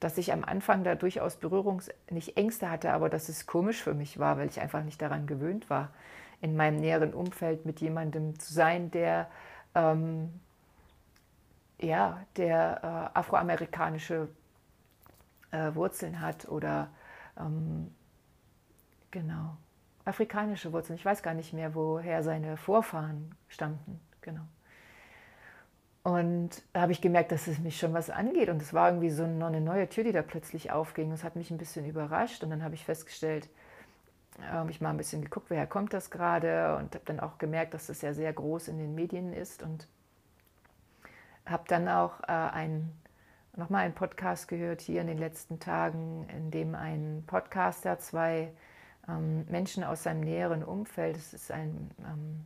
dass 0.00 0.16
ich 0.16 0.32
am 0.32 0.42
Anfang 0.42 0.82
da 0.82 0.94
durchaus 0.94 1.36
Berührungs-, 1.36 1.92
nicht 2.10 2.38
Ängste 2.38 2.70
hatte, 2.70 2.92
aber 2.92 3.10
dass 3.10 3.28
es 3.28 3.46
komisch 3.46 3.82
für 3.82 3.92
mich 3.92 4.18
war, 4.18 4.38
weil 4.38 4.48
ich 4.48 4.60
einfach 4.60 4.82
nicht 4.82 5.02
daran 5.02 5.26
gewöhnt 5.26 5.68
war 5.68 5.90
in 6.40 6.56
meinem 6.56 6.76
näheren 6.76 7.14
Umfeld 7.14 7.66
mit 7.66 7.80
jemandem 7.80 8.38
zu 8.38 8.52
sein, 8.52 8.90
der, 8.90 9.28
ähm, 9.74 10.40
ja, 11.80 12.24
der 12.36 13.12
äh, 13.14 13.18
afroamerikanische 13.18 14.28
äh, 15.50 15.74
Wurzeln 15.74 16.20
hat 16.20 16.48
oder 16.48 16.88
ähm, 17.38 17.94
genau, 19.10 19.56
afrikanische 20.04 20.72
Wurzeln. 20.72 20.96
Ich 20.96 21.04
weiß 21.04 21.22
gar 21.22 21.34
nicht 21.34 21.52
mehr, 21.52 21.74
woher 21.74 22.22
seine 22.22 22.56
Vorfahren 22.56 23.34
stammten. 23.48 24.00
Genau. 24.20 24.42
Und 26.02 26.62
da 26.72 26.80
habe 26.80 26.92
ich 26.92 27.02
gemerkt, 27.02 27.30
dass 27.30 27.46
es 27.46 27.58
mich 27.58 27.78
schon 27.78 27.92
was 27.92 28.08
angeht. 28.08 28.48
Und 28.48 28.62
es 28.62 28.72
war 28.72 28.88
irgendwie 28.88 29.10
so 29.10 29.24
eine 29.24 29.60
neue 29.60 29.88
Tür, 29.88 30.04
die 30.04 30.12
da 30.12 30.22
plötzlich 30.22 30.70
aufging. 30.70 31.10
Das 31.10 31.24
hat 31.24 31.36
mich 31.36 31.50
ein 31.50 31.58
bisschen 31.58 31.84
überrascht. 31.84 32.42
Und 32.42 32.50
dann 32.50 32.64
habe 32.64 32.74
ich 32.74 32.84
festgestellt, 32.84 33.50
habe 34.42 34.70
ich 34.70 34.80
mal 34.80 34.90
ein 34.90 34.96
bisschen 34.96 35.22
geguckt, 35.22 35.50
woher 35.50 35.66
kommt 35.66 35.92
das 35.92 36.10
gerade 36.10 36.76
und 36.76 36.94
habe 36.94 37.04
dann 37.04 37.20
auch 37.20 37.38
gemerkt, 37.38 37.74
dass 37.74 37.86
das 37.86 38.02
ja 38.02 38.14
sehr 38.14 38.32
groß 38.32 38.68
in 38.68 38.78
den 38.78 38.94
Medien 38.94 39.32
ist 39.32 39.62
und 39.62 39.86
habe 41.46 41.64
dann 41.68 41.88
auch 41.88 42.20
äh, 42.22 42.32
ein, 42.32 42.92
nochmal 43.56 43.84
einen 43.84 43.94
Podcast 43.94 44.48
gehört 44.48 44.80
hier 44.80 45.00
in 45.00 45.06
den 45.06 45.18
letzten 45.18 45.58
Tagen, 45.58 46.28
in 46.28 46.50
dem 46.50 46.74
ein 46.74 47.24
Podcaster 47.26 47.98
zwei 47.98 48.52
ähm, 49.08 49.46
Menschen 49.48 49.84
aus 49.84 50.02
seinem 50.02 50.20
näheren 50.20 50.62
Umfeld, 50.62 51.16
es 51.16 51.34
ist 51.34 51.50
ein, 51.50 51.90
ähm, 52.00 52.44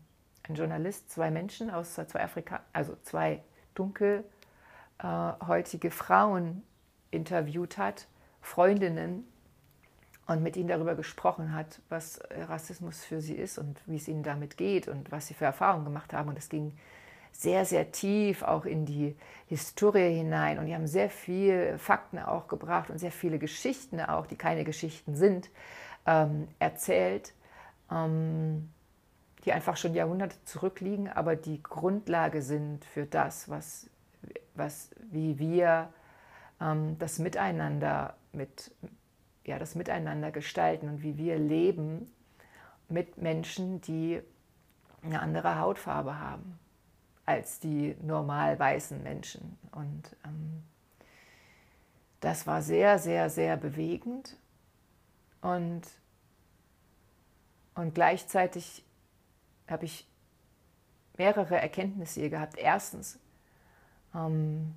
ein 0.48 0.54
Journalist, 0.54 1.10
zwei 1.10 1.30
Menschen 1.30 1.70
aus 1.70 1.94
zwei 1.94 2.22
Afrika, 2.22 2.60
also 2.72 2.96
zwei 3.02 3.42
dunkelhäutige 3.74 5.88
äh, 5.88 5.90
Frauen 5.90 6.62
interviewt 7.10 7.78
hat, 7.78 8.06
Freundinnen, 8.40 9.26
und 10.26 10.43
mit 10.43 10.57
ihnen 10.57 10.69
darüber 10.69 10.95
gesprochen 10.95 11.54
hat, 11.54 11.81
was 11.88 12.19
äh, 12.19 12.43
Rassismus 12.43 13.04
für 13.04 13.21
sie 13.21 13.35
ist 13.35 13.59
und 13.59 13.81
wie 13.87 13.97
es 13.97 14.09
ihnen 14.09 14.23
damit 14.23 14.57
geht 14.57 14.88
und 14.88 15.12
was 15.12 15.26
sie 15.26 15.35
für 15.35 15.45
Erfahrungen 15.45 15.85
gemacht 15.85 16.12
haben. 16.12 16.28
Und 16.28 16.38
es 16.38 16.49
ging 16.49 16.73
sehr, 17.33 17.64
sehr 17.64 17.93
tief 17.93 18.43
auch 18.43 18.64
in 18.64 18.87
die 18.87 19.16
Historie 19.49 20.14
hinein. 20.14 20.59
Und 20.59 20.66
die 20.66 20.75
haben 20.75 20.87
sehr 20.87 21.11
viele 21.11 21.78
Fakten 21.78 22.19
auch 22.19 22.49
gebracht 22.49 22.90
und 22.90 22.99
sehr 22.99 23.12
viele 23.12 23.38
Geschichten 23.38 24.00
auch, 24.00 24.26
die 24.26 24.37
keine 24.37 24.64
Geschichten 24.64 25.16
sind, 25.16 25.50
ähm, 26.07 26.49
erzählt, 26.59 27.35
ähm, 27.90 28.71
die 29.45 29.52
einfach 29.52 29.76
schon 29.76 29.95
Jahrhunderte 29.95 30.37
zurückliegen, 30.45 31.09
aber 31.09 31.37
die 31.37 31.62
Grundlage 31.62 32.40
sind 32.40 32.85
für 32.85 33.04
das, 33.04 33.50
was, 33.50 33.90
was 34.54 34.90
wie 35.11 35.38
wir 35.38 35.93
ähm, 36.61 36.97
das 36.99 37.19
Miteinander 37.19 38.14
mit 38.33 38.71
ja, 39.44 39.58
das 39.58 39.74
Miteinander 39.74 40.30
gestalten 40.30 40.88
und 40.88 41.02
wie 41.02 41.16
wir 41.18 41.38
leben 41.38 42.10
mit 42.88 43.18
Menschen, 43.18 43.80
die 43.80 44.20
eine 45.02 45.20
andere 45.20 45.58
Hautfarbe 45.58 46.18
haben 46.18 46.58
als 47.26 47.58
die 47.58 47.96
normal 48.02 48.58
weißen 48.58 49.02
Menschen. 49.02 49.58
Und 49.72 50.16
ähm, 50.24 50.62
das 52.20 52.46
war 52.46 52.62
sehr, 52.62 52.98
sehr, 52.98 53.30
sehr 53.30 53.56
bewegend 53.56 54.36
und, 55.40 55.82
und 57.74 57.94
gleichzeitig 57.94 58.84
habe 59.68 59.86
ich 59.86 60.06
mehrere 61.16 61.56
Erkenntnisse 61.60 62.20
hier 62.20 62.30
gehabt. 62.30 62.56
Erstens, 62.58 63.18
ähm, 64.14 64.74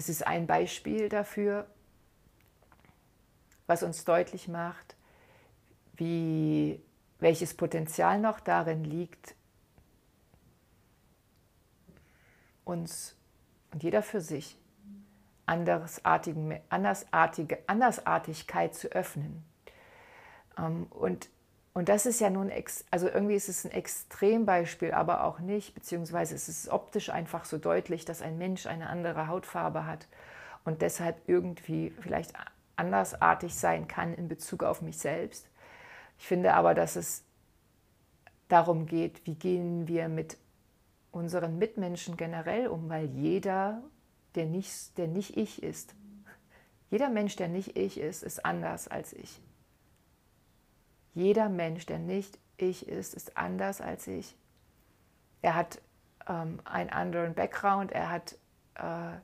Es 0.00 0.08
ist 0.08 0.26
ein 0.26 0.46
Beispiel 0.46 1.10
dafür, 1.10 1.66
was 3.66 3.82
uns 3.82 4.06
deutlich 4.06 4.48
macht, 4.48 4.96
wie 5.92 6.82
welches 7.18 7.52
Potenzial 7.52 8.18
noch 8.18 8.40
darin 8.40 8.82
liegt, 8.82 9.34
uns 12.64 13.14
und 13.72 13.82
jeder 13.82 14.02
für 14.02 14.22
sich 14.22 14.56
andersartige, 15.44 16.62
Andersartigkeit 17.66 18.74
zu 18.74 18.88
öffnen. 18.88 19.44
Ähm, 20.56 20.86
und, 20.88 21.28
und 21.80 21.88
das 21.88 22.04
ist 22.04 22.20
ja 22.20 22.28
nun, 22.28 22.52
also 22.90 23.08
irgendwie 23.08 23.36
ist 23.36 23.48
es 23.48 23.64
ein 23.64 23.70
Extrembeispiel, 23.70 24.92
aber 24.92 25.24
auch 25.24 25.38
nicht, 25.38 25.72
beziehungsweise 25.72 26.34
es 26.34 26.46
ist 26.46 26.68
optisch 26.68 27.08
einfach 27.08 27.46
so 27.46 27.56
deutlich, 27.56 28.04
dass 28.04 28.20
ein 28.20 28.36
Mensch 28.36 28.66
eine 28.66 28.90
andere 28.90 29.28
Hautfarbe 29.28 29.86
hat 29.86 30.06
und 30.66 30.82
deshalb 30.82 31.16
irgendwie 31.26 31.94
vielleicht 32.02 32.34
andersartig 32.76 33.54
sein 33.54 33.88
kann 33.88 34.12
in 34.12 34.28
Bezug 34.28 34.62
auf 34.62 34.82
mich 34.82 34.98
selbst. 34.98 35.48
Ich 36.18 36.26
finde 36.26 36.52
aber, 36.52 36.74
dass 36.74 36.96
es 36.96 37.24
darum 38.48 38.84
geht, 38.84 39.26
wie 39.26 39.36
gehen 39.36 39.88
wir 39.88 40.10
mit 40.10 40.36
unseren 41.12 41.56
Mitmenschen 41.56 42.18
generell 42.18 42.66
um, 42.68 42.90
weil 42.90 43.06
jeder, 43.06 43.82
der 44.34 44.44
nicht, 44.44 44.98
der 44.98 45.08
nicht 45.08 45.34
ich 45.34 45.62
ist, 45.62 45.94
jeder 46.90 47.08
Mensch, 47.08 47.36
der 47.36 47.48
nicht 47.48 47.78
ich 47.78 47.98
ist, 47.98 48.22
ist 48.22 48.44
anders 48.44 48.86
als 48.86 49.14
ich. 49.14 49.40
Jeder 51.14 51.48
Mensch, 51.48 51.86
der 51.86 51.98
nicht 51.98 52.38
ich 52.56 52.88
ist, 52.88 53.14
ist 53.14 53.36
anders 53.36 53.80
als 53.80 54.06
ich. 54.06 54.36
Er 55.42 55.54
hat 55.54 55.80
ähm, 56.28 56.60
einen 56.64 56.90
anderen 56.90 57.34
Background, 57.34 57.92
er 57.92 58.10
hat 58.10 58.36
äh, 58.74 59.18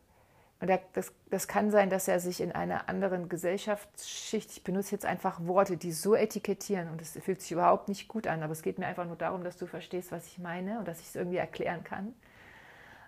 und 0.59 0.71
das, 0.95 1.13
das 1.29 1.49
kann 1.49 1.71
sein, 1.71 1.91
dass 1.91 2.09
er 2.09 2.19
sich 2.19 2.41
in 2.41 2.51
einer 2.51 2.89
anderen 2.89 3.29
Gesellschaftsschicht, 3.29 4.51
ich 4.53 4.65
benutze 4.65 4.93
jetzt 4.93 5.05
einfach 5.05 5.39
Worte, 5.47 5.77
die 5.77 5.93
so 5.93 6.15
etikettieren 6.15 6.91
und 6.91 7.03
es 7.03 7.13
fühlt 7.23 7.43
sich 7.43 7.53
überhaupt 7.53 7.89
nicht 7.89 8.09
gut 8.09 8.27
an, 8.27 8.43
aber 8.43 8.53
es 8.53 8.63
geht 8.63 8.79
mir 8.79 8.87
einfach 8.87 9.05
nur 9.05 9.17
darum, 9.17 9.45
dass 9.45 9.59
du 9.59 9.67
verstehst, 9.67 10.13
was 10.13 10.27
ich 10.27 10.39
meine 10.39 10.79
und 10.79 10.89
dass 10.89 11.01
ich 11.01 11.09
es 11.09 11.17
irgendwie 11.17 11.37
erklären 11.37 11.85
kann. 11.85 12.15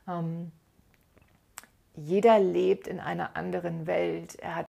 Ähm, 0.06 0.52
jeder 1.94 2.38
lebt 2.38 2.86
in 2.86 3.00
einer 3.00 3.34
anderen 3.34 3.86
Welt. 3.86 4.36
Er 4.36 4.56
hat 4.56 4.66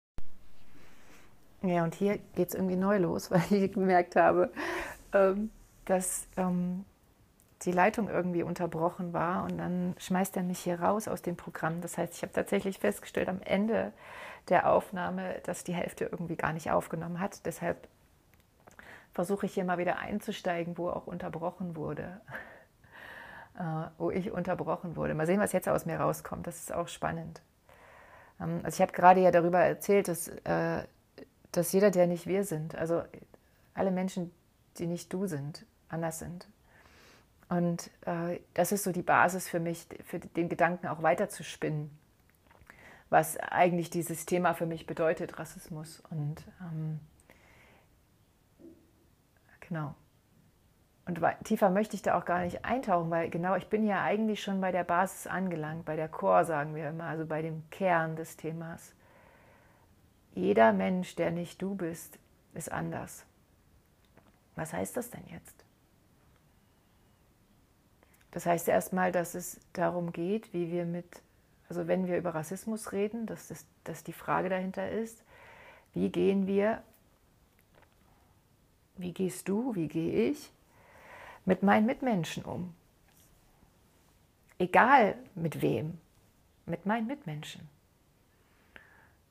ja, 1.61 1.83
und 1.83 1.95
hier 1.95 2.17
geht 2.35 2.49
es 2.49 2.55
irgendwie 2.55 2.75
neu 2.75 2.97
los, 2.97 3.31
weil 3.31 3.41
ich 3.51 3.73
gemerkt 3.73 4.15
habe, 4.15 4.51
ähm, 5.13 5.51
dass 5.85 6.27
ähm, 6.37 6.85
die 7.63 7.71
Leitung 7.71 8.09
irgendwie 8.09 8.43
unterbrochen 8.43 9.13
war 9.13 9.43
und 9.43 9.57
dann 9.57 9.95
schmeißt 9.97 10.37
er 10.37 10.43
mich 10.43 10.59
hier 10.59 10.79
raus 10.79 11.07
aus 11.07 11.21
dem 11.21 11.35
Programm. 11.35 11.81
Das 11.81 11.97
heißt, 11.97 12.13
ich 12.15 12.21
habe 12.21 12.33
tatsächlich 12.33 12.79
festgestellt 12.79 13.29
am 13.29 13.41
Ende 13.41 13.93
der 14.49 14.69
Aufnahme, 14.71 15.41
dass 15.43 15.63
die 15.63 15.73
Hälfte 15.73 16.05
irgendwie 16.05 16.35
gar 16.35 16.53
nicht 16.53 16.71
aufgenommen 16.71 17.19
hat. 17.19 17.45
Deshalb 17.45 17.87
versuche 19.13 19.47
ich 19.47 19.53
hier 19.53 19.65
mal 19.65 19.79
wieder 19.79 19.97
einzusteigen, 19.97 20.77
wo 20.77 20.89
auch 20.89 21.07
unterbrochen 21.07 21.75
wurde. 21.75 22.21
Äh, 23.59 23.89
wo 23.97 24.11
ich 24.11 24.29
unterbrochen 24.29 24.95
wurde. 24.95 25.15
Mal 25.15 25.25
sehen, 25.25 25.39
was 25.39 25.51
jetzt 25.51 25.67
aus 25.67 25.87
mir 25.87 25.99
rauskommt. 25.99 26.45
Das 26.45 26.57
ist 26.57 26.71
auch 26.71 26.87
spannend. 26.87 27.41
Ähm, 28.39 28.59
also 28.61 28.75
ich 28.75 28.81
habe 28.81 28.91
gerade 28.91 29.19
ja 29.19 29.31
darüber 29.31 29.57
erzählt, 29.57 30.09
dass, 30.09 30.27
äh, 30.27 30.83
dass 31.51 31.71
jeder, 31.71 31.91
der 31.91 32.07
nicht 32.07 32.27
wir 32.27 32.43
sind, 32.43 32.75
also 32.75 33.03
alle 33.73 33.91
Menschen, 33.91 34.31
die 34.77 34.87
nicht 34.87 35.11
du 35.13 35.27
sind, 35.27 35.65
anders 35.89 36.19
sind. 36.19 36.47
Und 37.49 37.89
äh, 38.05 38.39
das 38.53 38.71
ist 38.71 38.83
so 38.83 38.91
die 38.91 39.01
Basis 39.01 39.47
für 39.47 39.59
mich, 39.59 39.87
für 40.03 40.19
den 40.19 40.49
Gedanken 40.49 40.87
auch 40.87 41.01
weiter 41.01 41.29
zu 41.29 41.43
spinnen, 41.43 41.97
was 43.09 43.37
eigentlich 43.37 43.89
dieses 43.89 44.25
Thema 44.25 44.53
für 44.53 44.65
mich 44.65 44.85
bedeutet, 44.85 45.39
Rassismus. 45.39 46.03
Und 46.09 46.43
ähm, 46.61 46.99
genau. 49.61 49.95
Und 51.05 51.21
tiefer 51.45 51.69
möchte 51.69 51.95
ich 51.95 52.01
da 52.01 52.17
auch 52.17 52.25
gar 52.25 52.41
nicht 52.41 52.65
eintauchen, 52.65 53.09
weil 53.09 53.29
genau, 53.29 53.55
ich 53.55 53.69
bin 53.69 53.87
ja 53.87 54.03
eigentlich 54.03 54.43
schon 54.43 54.59
bei 54.59 54.73
der 54.73 54.83
Basis 54.83 55.25
angelangt, 55.25 55.85
bei 55.85 55.95
der 55.95 56.09
Core, 56.09 56.43
sagen 56.43 56.75
wir 56.75 56.89
immer, 56.89 57.05
also 57.05 57.25
bei 57.25 57.41
dem 57.41 57.63
Kern 57.69 58.17
des 58.17 58.35
Themas. 58.35 58.93
Jeder 60.37 60.71
Mensch, 60.71 61.15
der 61.15 61.31
nicht 61.31 61.59
du 61.63 61.73
bist, 61.73 62.19
ist 62.53 62.71
anders. 62.71 63.25
Was 64.55 64.71
heißt 64.71 64.95
das 64.95 65.09
denn 65.09 65.23
jetzt? 65.31 65.65
Das 68.29 68.45
heißt 68.45 68.67
erstmal, 68.67 69.11
dass 69.11 69.33
es 69.33 69.59
darum 69.73 70.13
geht, 70.13 70.53
wie 70.53 70.71
wir 70.71 70.85
mit, 70.85 71.23
also 71.69 71.87
wenn 71.87 72.05
wir 72.05 72.19
über 72.19 72.35
Rassismus 72.35 72.91
reden, 72.91 73.25
dass, 73.25 73.47
das, 73.47 73.65
dass 73.83 74.03
die 74.03 74.13
Frage 74.13 74.49
dahinter 74.49 74.91
ist, 74.91 75.23
wie 75.95 76.09
gehen 76.09 76.45
wir, 76.45 76.83
wie 78.95 79.13
gehst 79.13 79.49
du, 79.49 79.73
wie 79.73 79.87
gehe 79.87 80.29
ich 80.29 80.51
mit 81.45 81.63
meinen 81.63 81.87
Mitmenschen 81.87 82.45
um? 82.45 82.75
Egal 84.59 85.15
mit 85.33 85.63
wem, 85.63 85.97
mit 86.67 86.85
meinen 86.85 87.07
Mitmenschen. 87.07 87.67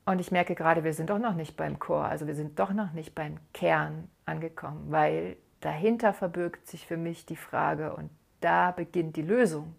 Und 0.07 0.19
ich 0.21 0.31
merke 0.31 0.55
gerade, 0.55 0.85
wir 0.85 0.93
sind 0.93 1.09
doch 1.09 1.19
noch 1.19 1.33
nicht 1.33 1.57
beim 1.57 1.79
Chor, 1.79 2.05
also 2.05 2.27
wir 2.27 2.35
sind 2.35 2.57
doch 2.59 2.71
noch 2.71 2.93
nicht 2.93 3.13
beim 3.13 3.39
Kern 3.53 4.07
angekommen, 4.23 4.85
weil 4.89 5.35
dahinter 5.59 6.13
verbirgt 6.13 6.65
sich 6.65 6.87
für 6.87 6.95
mich 6.95 7.25
die 7.25 7.35
Frage, 7.35 7.93
und 7.93 8.09
da 8.39 8.71
beginnt 8.71 9.17
die 9.17 9.21
Lösung. 9.21 9.75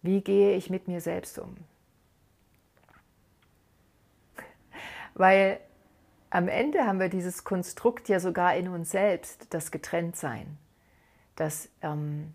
Wie 0.00 0.22
gehe 0.22 0.56
ich 0.56 0.70
mit 0.70 0.88
mir 0.88 1.02
selbst 1.02 1.38
um? 1.38 1.54
Weil 5.12 5.60
am 6.30 6.48
Ende 6.48 6.86
haben 6.86 6.98
wir 6.98 7.10
dieses 7.10 7.44
Konstrukt 7.44 8.08
ja 8.08 8.20
sogar 8.20 8.56
in 8.56 8.68
uns 8.68 8.90
selbst, 8.90 9.52
das 9.52 9.70
Getrenntsein, 9.70 10.56
das 11.36 11.68
ähm, 11.82 12.32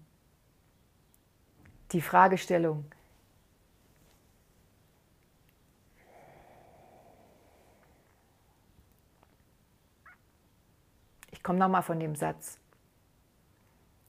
die 1.94 2.02
Fragestellung, 2.02 2.86
ich 11.40 11.44
komme 11.44 11.58
nochmal 11.58 11.84
von 11.84 12.02
dem 12.02 12.18
Satz, 12.18 12.60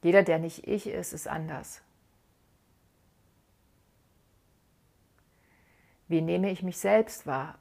jeder, 0.03 0.25
der 0.25 0.41
nicht 0.41 0.67
ich 0.67 0.89
ist, 0.89 1.13
ist 1.13 1.29
anders. 1.29 1.81
Wie 6.09 6.23
nehme 6.23 6.51
ich 6.51 6.65
mich 6.65 6.79
selbst 6.79 7.29
wahr? 7.29 7.57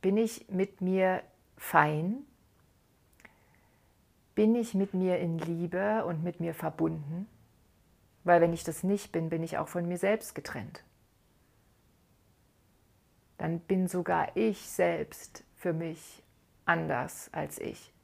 Bin 0.00 0.16
ich 0.16 0.48
mit 0.48 0.80
mir 0.80 1.22
fein? 1.56 2.26
Bin 4.34 4.56
ich 4.56 4.74
mit 4.74 4.92
mir 4.92 5.20
in 5.20 5.38
Liebe 5.38 6.04
und 6.06 6.24
mit 6.24 6.40
mir 6.40 6.54
verbunden? 6.54 7.28
Weil 8.24 8.40
wenn 8.40 8.52
ich 8.52 8.64
das 8.64 8.82
nicht 8.82 9.12
bin, 9.12 9.28
bin 9.28 9.44
ich 9.44 9.58
auch 9.58 9.68
von 9.68 9.86
mir 9.86 9.98
selbst 9.98 10.34
getrennt. 10.34 10.82
Dann 13.38 13.60
bin 13.60 13.86
sogar 13.86 14.36
ich 14.36 14.58
selbst 14.68 15.44
für 15.54 15.72
mich 15.72 16.23
anders 16.66 17.28
als 17.32 17.58
ich 17.58 17.94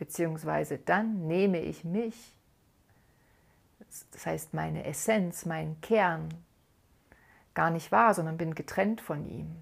beziehungsweise 0.00 0.78
dann 0.78 1.26
nehme 1.26 1.60
ich 1.60 1.84
mich, 1.84 2.34
das 4.12 4.24
heißt 4.24 4.54
meine 4.54 4.86
Essenz, 4.86 5.44
meinen 5.44 5.78
Kern, 5.82 6.30
gar 7.52 7.70
nicht 7.70 7.92
wahr, 7.92 8.14
sondern 8.14 8.38
bin 8.38 8.54
getrennt 8.54 9.02
von 9.02 9.26
ihm. 9.28 9.54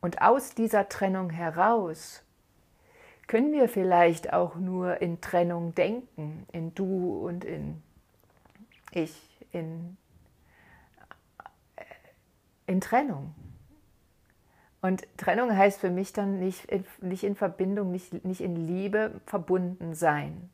Und 0.00 0.22
aus 0.22 0.54
dieser 0.54 0.88
Trennung 0.88 1.28
heraus 1.28 2.22
können 3.26 3.52
wir 3.52 3.68
vielleicht 3.68 4.32
auch 4.32 4.56
nur 4.56 5.02
in 5.02 5.20
Trennung 5.20 5.74
denken, 5.74 6.46
in 6.50 6.74
du 6.74 7.26
und 7.26 7.44
in 7.44 7.82
ich, 8.92 9.14
in, 9.52 9.98
in 12.66 12.80
Trennung. 12.80 13.34
Und 14.82 15.06
Trennung 15.18 15.54
heißt 15.54 15.80
für 15.80 15.90
mich 15.90 16.12
dann 16.12 16.38
nicht, 16.38 16.68
nicht 17.02 17.24
in 17.24 17.36
Verbindung, 17.36 17.90
nicht, 17.90 18.24
nicht 18.24 18.40
in 18.40 18.56
Liebe 18.56 19.20
verbunden 19.26 19.94
sein. 19.94 20.50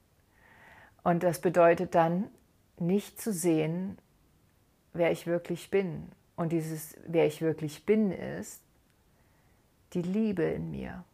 Und 1.05 1.23
das 1.23 1.41
bedeutet 1.41 1.95
dann 1.95 2.25
nicht 2.79 3.21
zu 3.21 3.33
sehen, 3.33 3.99
wer 4.93 5.13
ich 5.13 5.27
wirklich 5.27 5.71
bin. 5.71 6.11
Und 6.35 6.51
dieses, 6.51 6.97
wer 7.07 7.27
ich 7.27 7.41
wirklich 7.41 7.87
bin, 7.87 8.11
ist 8.11 8.63
die 9.93 10.03
Liebe 10.03 10.43
in 10.43 10.71
mir. 10.73 11.05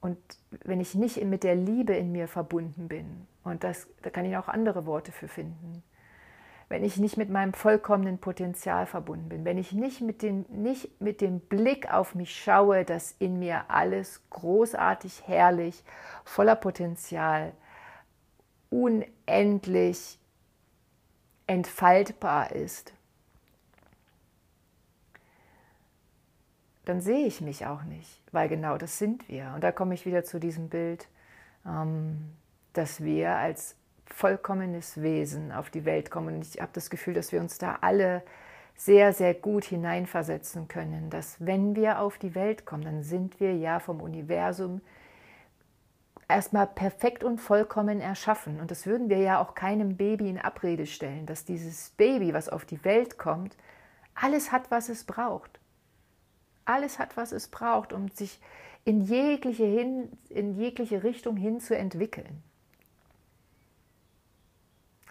Und 0.00 0.18
wenn 0.64 0.80
ich 0.80 0.96
nicht 0.96 1.22
mit 1.24 1.44
der 1.44 1.54
Liebe 1.54 1.94
in 1.94 2.10
mir 2.10 2.26
verbunden 2.26 2.88
bin, 2.88 3.28
und 3.44 3.62
das, 3.62 3.86
da 4.02 4.10
kann 4.10 4.24
ich 4.24 4.36
auch 4.36 4.48
andere 4.48 4.84
Worte 4.84 5.12
für 5.12 5.28
finden, 5.28 5.84
wenn 6.72 6.84
ich 6.84 6.96
nicht 6.96 7.18
mit 7.18 7.28
meinem 7.28 7.52
vollkommenen 7.52 8.16
Potenzial 8.16 8.86
verbunden 8.86 9.28
bin, 9.28 9.44
wenn 9.44 9.58
ich 9.58 9.72
nicht 9.72 10.00
mit, 10.00 10.22
den, 10.22 10.46
nicht 10.48 11.02
mit 11.02 11.20
dem 11.20 11.38
Blick 11.38 11.92
auf 11.92 12.14
mich 12.14 12.34
schaue, 12.34 12.86
dass 12.86 13.14
in 13.18 13.38
mir 13.38 13.66
alles 13.68 14.22
großartig, 14.30 15.28
herrlich, 15.28 15.84
voller 16.24 16.56
Potenzial, 16.56 17.52
unendlich 18.70 20.18
entfaltbar 21.46 22.52
ist, 22.52 22.94
dann 26.86 27.02
sehe 27.02 27.26
ich 27.26 27.42
mich 27.42 27.66
auch 27.66 27.82
nicht, 27.82 28.22
weil 28.32 28.48
genau 28.48 28.78
das 28.78 28.98
sind 28.98 29.28
wir. 29.28 29.52
Und 29.54 29.62
da 29.62 29.72
komme 29.72 29.92
ich 29.92 30.06
wieder 30.06 30.24
zu 30.24 30.40
diesem 30.40 30.70
Bild, 30.70 31.06
ähm, 31.66 32.32
dass 32.72 33.04
wir 33.04 33.36
als 33.36 33.76
vollkommenes 34.12 35.02
Wesen 35.02 35.52
auf 35.52 35.70
die 35.70 35.84
Welt 35.84 36.10
kommen. 36.10 36.36
Und 36.36 36.46
ich 36.46 36.60
habe 36.60 36.72
das 36.72 36.90
Gefühl, 36.90 37.14
dass 37.14 37.32
wir 37.32 37.40
uns 37.40 37.58
da 37.58 37.78
alle 37.80 38.22
sehr, 38.76 39.12
sehr 39.12 39.34
gut 39.34 39.64
hineinversetzen 39.64 40.68
können, 40.68 41.10
dass 41.10 41.36
wenn 41.38 41.76
wir 41.76 42.00
auf 42.00 42.18
die 42.18 42.34
Welt 42.34 42.66
kommen, 42.66 42.84
dann 42.84 43.02
sind 43.02 43.38
wir 43.38 43.54
ja 43.54 43.78
vom 43.78 44.00
Universum 44.00 44.80
erstmal 46.28 46.66
perfekt 46.66 47.22
und 47.22 47.38
vollkommen 47.38 48.00
erschaffen. 48.00 48.60
Und 48.60 48.70
das 48.70 48.86
würden 48.86 49.08
wir 49.08 49.18
ja 49.18 49.40
auch 49.40 49.54
keinem 49.54 49.96
Baby 49.96 50.30
in 50.30 50.38
Abrede 50.38 50.86
stellen, 50.86 51.26
dass 51.26 51.44
dieses 51.44 51.90
Baby, 51.90 52.32
was 52.32 52.48
auf 52.48 52.64
die 52.64 52.84
Welt 52.84 53.18
kommt, 53.18 53.56
alles 54.14 54.50
hat, 54.52 54.70
was 54.70 54.88
es 54.88 55.04
braucht. 55.04 55.60
Alles 56.64 56.98
hat, 56.98 57.16
was 57.16 57.32
es 57.32 57.48
braucht, 57.48 57.92
um 57.92 58.08
sich 58.08 58.40
in 58.84 59.00
jegliche, 59.02 59.64
hin, 59.64 60.08
in 60.28 60.54
jegliche 60.54 61.02
Richtung 61.02 61.36
hin 61.36 61.60
zu 61.60 61.76
entwickeln. 61.76 62.42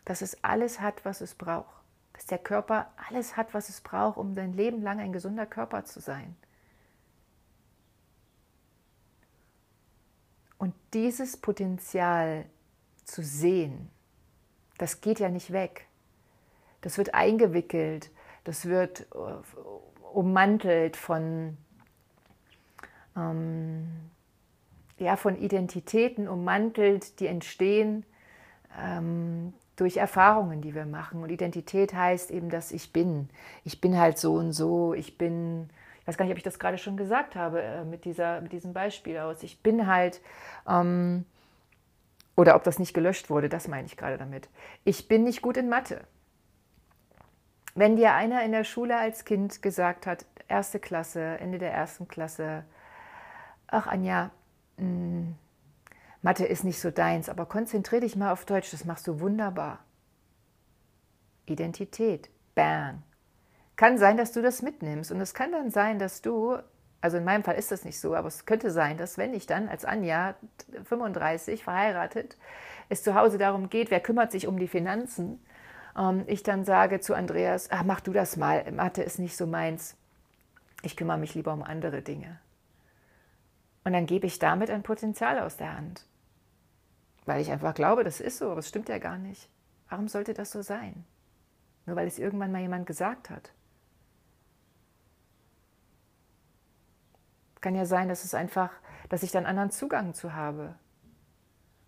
Dass 0.05 0.21
es 0.21 0.43
alles 0.43 0.81
hat, 0.81 1.05
was 1.05 1.21
es 1.21 1.35
braucht. 1.35 1.81
Dass 2.13 2.25
der 2.25 2.39
Körper 2.39 2.91
alles 3.09 3.37
hat, 3.37 3.53
was 3.53 3.69
es 3.69 3.81
braucht, 3.81 4.17
um 4.17 4.33
sein 4.35 4.53
Leben 4.53 4.81
lang 4.81 4.99
ein 4.99 5.13
gesunder 5.13 5.45
Körper 5.45 5.85
zu 5.85 5.99
sein. 5.99 6.35
Und 10.57 10.75
dieses 10.93 11.37
Potenzial 11.37 12.45
zu 13.03 13.23
sehen, 13.23 13.89
das 14.77 15.01
geht 15.01 15.19
ja 15.19 15.29
nicht 15.29 15.51
weg. 15.51 15.87
Das 16.81 16.97
wird 16.97 17.13
eingewickelt, 17.13 18.11
das 18.43 18.65
wird 18.65 19.07
äh, 19.13 20.05
ummantelt 20.13 20.97
von, 20.97 21.57
ähm, 23.15 23.87
ja, 24.97 25.15
von 25.15 25.35
Identitäten 25.35 26.27
ummantelt, 26.27 27.19
die 27.19 27.27
entstehen 27.27 28.05
ähm, 28.79 29.53
durch 29.81 29.97
Erfahrungen, 29.97 30.61
die 30.61 30.75
wir 30.75 30.85
machen. 30.85 31.23
Und 31.23 31.31
Identität 31.31 31.95
heißt 31.95 32.29
eben, 32.29 32.51
dass 32.51 32.71
ich 32.71 32.93
bin. 32.93 33.29
Ich 33.63 33.81
bin 33.81 33.97
halt 33.97 34.19
so 34.19 34.35
und 34.35 34.53
so, 34.53 34.93
ich 34.93 35.17
bin 35.17 35.71
ich 36.01 36.07
weiß 36.07 36.17
gar 36.17 36.25
nicht, 36.25 36.31
ob 36.31 36.37
ich 36.37 36.43
das 36.43 36.59
gerade 36.59 36.77
schon 36.77 36.97
gesagt 36.97 37.35
habe 37.35 37.61
äh, 37.61 37.83
mit, 37.83 38.05
dieser, 38.05 38.41
mit 38.41 38.51
diesem 38.51 38.73
Beispiel 38.73 39.17
aus. 39.17 39.41
Ich 39.41 39.61
bin 39.61 39.87
halt, 39.87 40.21
ähm, 40.67 41.25
oder 42.35 42.55
ob 42.55 42.63
das 42.63 42.77
nicht 42.77 42.93
gelöscht 42.93 43.31
wurde, 43.31 43.49
das 43.49 43.67
meine 43.67 43.87
ich 43.87 43.97
gerade 43.97 44.19
damit. 44.19 44.49
Ich 44.83 45.07
bin 45.07 45.23
nicht 45.23 45.41
gut 45.41 45.57
in 45.57 45.67
Mathe. 45.67 46.01
Wenn 47.73 47.95
dir 47.95 48.13
einer 48.13 48.43
in 48.43 48.51
der 48.51 48.63
Schule 48.63 48.97
als 48.97 49.25
Kind 49.25 49.63
gesagt 49.63 50.05
hat, 50.05 50.25
erste 50.47 50.79
Klasse, 50.79 51.39
Ende 51.39 51.57
der 51.57 51.73
ersten 51.73 52.07
Klasse, 52.07 52.65
ach 53.65 53.87
Anja, 53.87 54.29
mh, 54.77 54.83
hm, 54.83 55.10
Mathe 56.21 56.45
ist 56.45 56.63
nicht 56.63 56.79
so 56.79 56.91
deins, 56.91 57.29
aber 57.29 57.45
konzentriere 57.45 58.01
dich 58.01 58.15
mal 58.15 58.31
auf 58.31 58.45
Deutsch, 58.45 58.71
das 58.71 58.85
machst 58.85 59.07
du 59.07 59.19
wunderbar. 59.19 59.79
Identität, 61.47 62.29
bang, 62.53 63.01
kann 63.75 63.97
sein, 63.97 64.17
dass 64.17 64.31
du 64.31 64.41
das 64.41 64.61
mitnimmst. 64.61 65.11
Und 65.11 65.19
es 65.21 65.33
kann 65.33 65.51
dann 65.51 65.71
sein, 65.71 65.97
dass 65.97 66.21
du, 66.21 66.57
also 67.01 67.17
in 67.17 67.23
meinem 67.23 67.43
Fall 67.43 67.55
ist 67.55 67.71
das 67.71 67.83
nicht 67.83 67.99
so, 67.99 68.15
aber 68.15 68.27
es 68.27 68.45
könnte 68.45 68.69
sein, 68.69 68.97
dass 68.97 69.17
wenn 69.17 69.33
ich 69.33 69.47
dann 69.47 69.67
als 69.67 69.85
Anja 69.85 70.35
35 70.83 71.63
verheiratet, 71.63 72.37
es 72.89 73.01
zu 73.01 73.15
Hause 73.15 73.39
darum 73.39 73.69
geht, 73.69 73.89
wer 73.89 73.99
kümmert 73.99 74.31
sich 74.31 74.45
um 74.45 74.59
die 74.59 74.67
Finanzen, 74.67 75.43
ähm, 75.97 76.23
ich 76.27 76.43
dann 76.43 76.63
sage 76.63 76.99
zu 76.99 77.15
Andreas, 77.15 77.69
ach, 77.71 77.83
mach 77.83 78.01
du 78.01 78.13
das 78.13 78.37
mal, 78.37 78.71
Mathe 78.71 79.01
ist 79.01 79.17
nicht 79.17 79.35
so 79.35 79.47
meins, 79.47 79.95
ich 80.83 80.95
kümmere 80.95 81.17
mich 81.17 81.33
lieber 81.33 81.53
um 81.53 81.63
andere 81.63 82.03
Dinge. 82.03 82.39
Und 83.83 83.93
dann 83.93 84.05
gebe 84.05 84.27
ich 84.27 84.37
damit 84.37 84.69
ein 84.69 84.83
Potenzial 84.83 85.39
aus 85.39 85.57
der 85.57 85.75
Hand. 85.75 86.05
Weil 87.25 87.41
ich 87.41 87.51
einfach 87.51 87.73
glaube, 87.73 88.03
das 88.03 88.19
ist 88.19 88.37
so, 88.37 88.51
aber 88.51 88.59
es 88.59 88.69
stimmt 88.69 88.89
ja 88.89 88.97
gar 88.97 89.17
nicht. 89.17 89.49
Warum 89.89 90.07
sollte 90.07 90.33
das 90.33 90.51
so 90.51 90.61
sein? 90.61 91.05
Nur 91.85 91.95
weil 91.95 92.07
es 92.07 92.19
irgendwann 92.19 92.51
mal 92.51 92.61
jemand 92.61 92.85
gesagt 92.85 93.29
hat. 93.29 93.51
Kann 97.59 97.75
ja 97.75 97.85
sein, 97.85 98.09
dass 98.09 98.23
es 98.23 98.33
einfach, 98.33 98.71
dass 99.09 99.21
ich 99.21 99.31
dann 99.31 99.45
anderen 99.45 99.69
Zugang 99.69 100.13
zu 100.13 100.33
habe. 100.33 100.75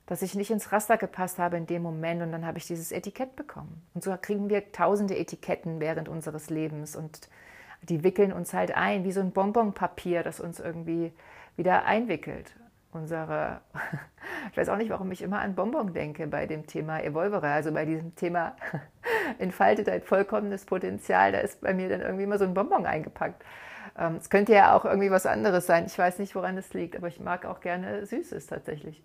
Dass 0.05 0.21
ich 0.21 0.35
nicht 0.35 0.51
ins 0.51 0.71
Raster 0.71 0.97
gepasst 0.97 1.39
habe 1.39 1.57
in 1.57 1.65
dem 1.65 1.81
Moment 1.81 2.21
und 2.21 2.31
dann 2.31 2.45
habe 2.45 2.57
ich 2.57 2.67
dieses 2.67 2.91
Etikett 2.91 3.35
bekommen. 3.35 3.81
Und 3.93 4.03
so 4.03 4.15
kriegen 4.21 4.49
wir 4.49 4.71
tausende 4.71 5.17
Etiketten 5.17 5.79
während 5.79 6.09
unseres 6.09 6.49
Lebens 6.49 6.95
und 6.95 7.29
die 7.81 8.03
wickeln 8.03 8.31
uns 8.31 8.53
halt 8.53 8.75
ein, 8.75 9.03
wie 9.03 9.11
so 9.11 9.19
ein 9.19 9.31
Bonbonpapier, 9.31 10.23
das 10.23 10.39
uns 10.39 10.59
irgendwie 10.59 11.13
wieder 11.55 11.85
einwickelt. 11.85 12.55
Unsere, 12.93 13.61
ich 14.51 14.57
weiß 14.57 14.69
auch 14.69 14.77
nicht, 14.77 14.89
warum 14.89 15.11
ich 15.11 15.21
immer 15.21 15.39
an 15.39 15.55
Bonbon 15.55 15.93
denke 15.93 16.27
bei 16.27 16.45
dem 16.45 16.67
Thema 16.67 17.01
Evolvere, 17.01 17.47
also 17.47 17.71
bei 17.71 17.85
diesem 17.85 18.15
Thema 18.15 18.55
entfaltet 19.39 19.89
ein 19.89 20.01
vollkommenes 20.01 20.65
Potenzial, 20.65 21.31
da 21.31 21.39
ist 21.39 21.61
bei 21.61 21.73
mir 21.73 21.89
dann 21.89 22.01
irgendwie 22.01 22.23
immer 22.23 22.37
so 22.37 22.45
ein 22.45 22.53
Bonbon 22.53 22.85
eingepackt. 22.85 23.43
Ähm, 23.97 24.17
es 24.17 24.29
könnte 24.29 24.53
ja 24.53 24.75
auch 24.75 24.85
irgendwie 24.85 25.11
was 25.11 25.25
anderes 25.25 25.65
sein. 25.65 25.85
Ich 25.85 25.97
weiß 25.97 26.19
nicht, 26.19 26.35
woran 26.35 26.57
es 26.57 26.73
liegt, 26.73 26.95
aber 26.95 27.07
ich 27.07 27.19
mag 27.19 27.45
auch 27.45 27.59
gerne 27.59 28.05
Süßes 28.05 28.47
tatsächlich. 28.47 29.03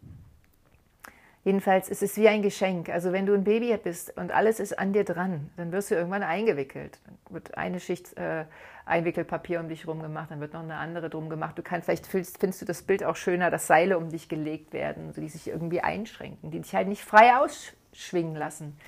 Jedenfalls 1.48 1.88
ist 1.88 2.02
es 2.02 2.18
wie 2.18 2.28
ein 2.28 2.42
Geschenk. 2.42 2.90
Also 2.90 3.10
wenn 3.10 3.24
du 3.24 3.32
ein 3.32 3.42
Baby 3.42 3.74
bist 3.82 4.14
und 4.18 4.32
alles 4.32 4.60
ist 4.60 4.78
an 4.78 4.92
dir 4.92 5.04
dran, 5.04 5.48
dann 5.56 5.72
wirst 5.72 5.90
du 5.90 5.94
irgendwann 5.94 6.22
eingewickelt. 6.22 6.98
Dann 7.06 7.16
wird 7.30 7.56
eine 7.56 7.80
Schicht 7.80 8.14
äh, 8.18 8.44
Einwickelpapier 8.84 9.58
um 9.60 9.70
dich 9.70 9.88
rum 9.88 10.02
gemacht, 10.02 10.30
dann 10.30 10.40
wird 10.40 10.52
noch 10.52 10.60
eine 10.60 10.74
andere 10.74 11.08
drum 11.08 11.30
gemacht. 11.30 11.56
Du 11.56 11.62
kannst, 11.62 11.86
vielleicht 11.86 12.06
findest, 12.06 12.38
findest 12.38 12.60
du 12.60 12.66
das 12.66 12.82
Bild 12.82 13.02
auch 13.02 13.16
schöner, 13.16 13.50
dass 13.50 13.66
Seile 13.66 13.96
um 13.96 14.10
dich 14.10 14.28
gelegt 14.28 14.74
werden, 14.74 15.14
die 15.16 15.30
sich 15.30 15.48
irgendwie 15.48 15.80
einschränken, 15.80 16.50
die 16.50 16.60
dich 16.60 16.74
halt 16.74 16.86
nicht 16.86 17.02
frei 17.02 17.34
ausschwingen 17.38 18.36
lassen. 18.36 18.78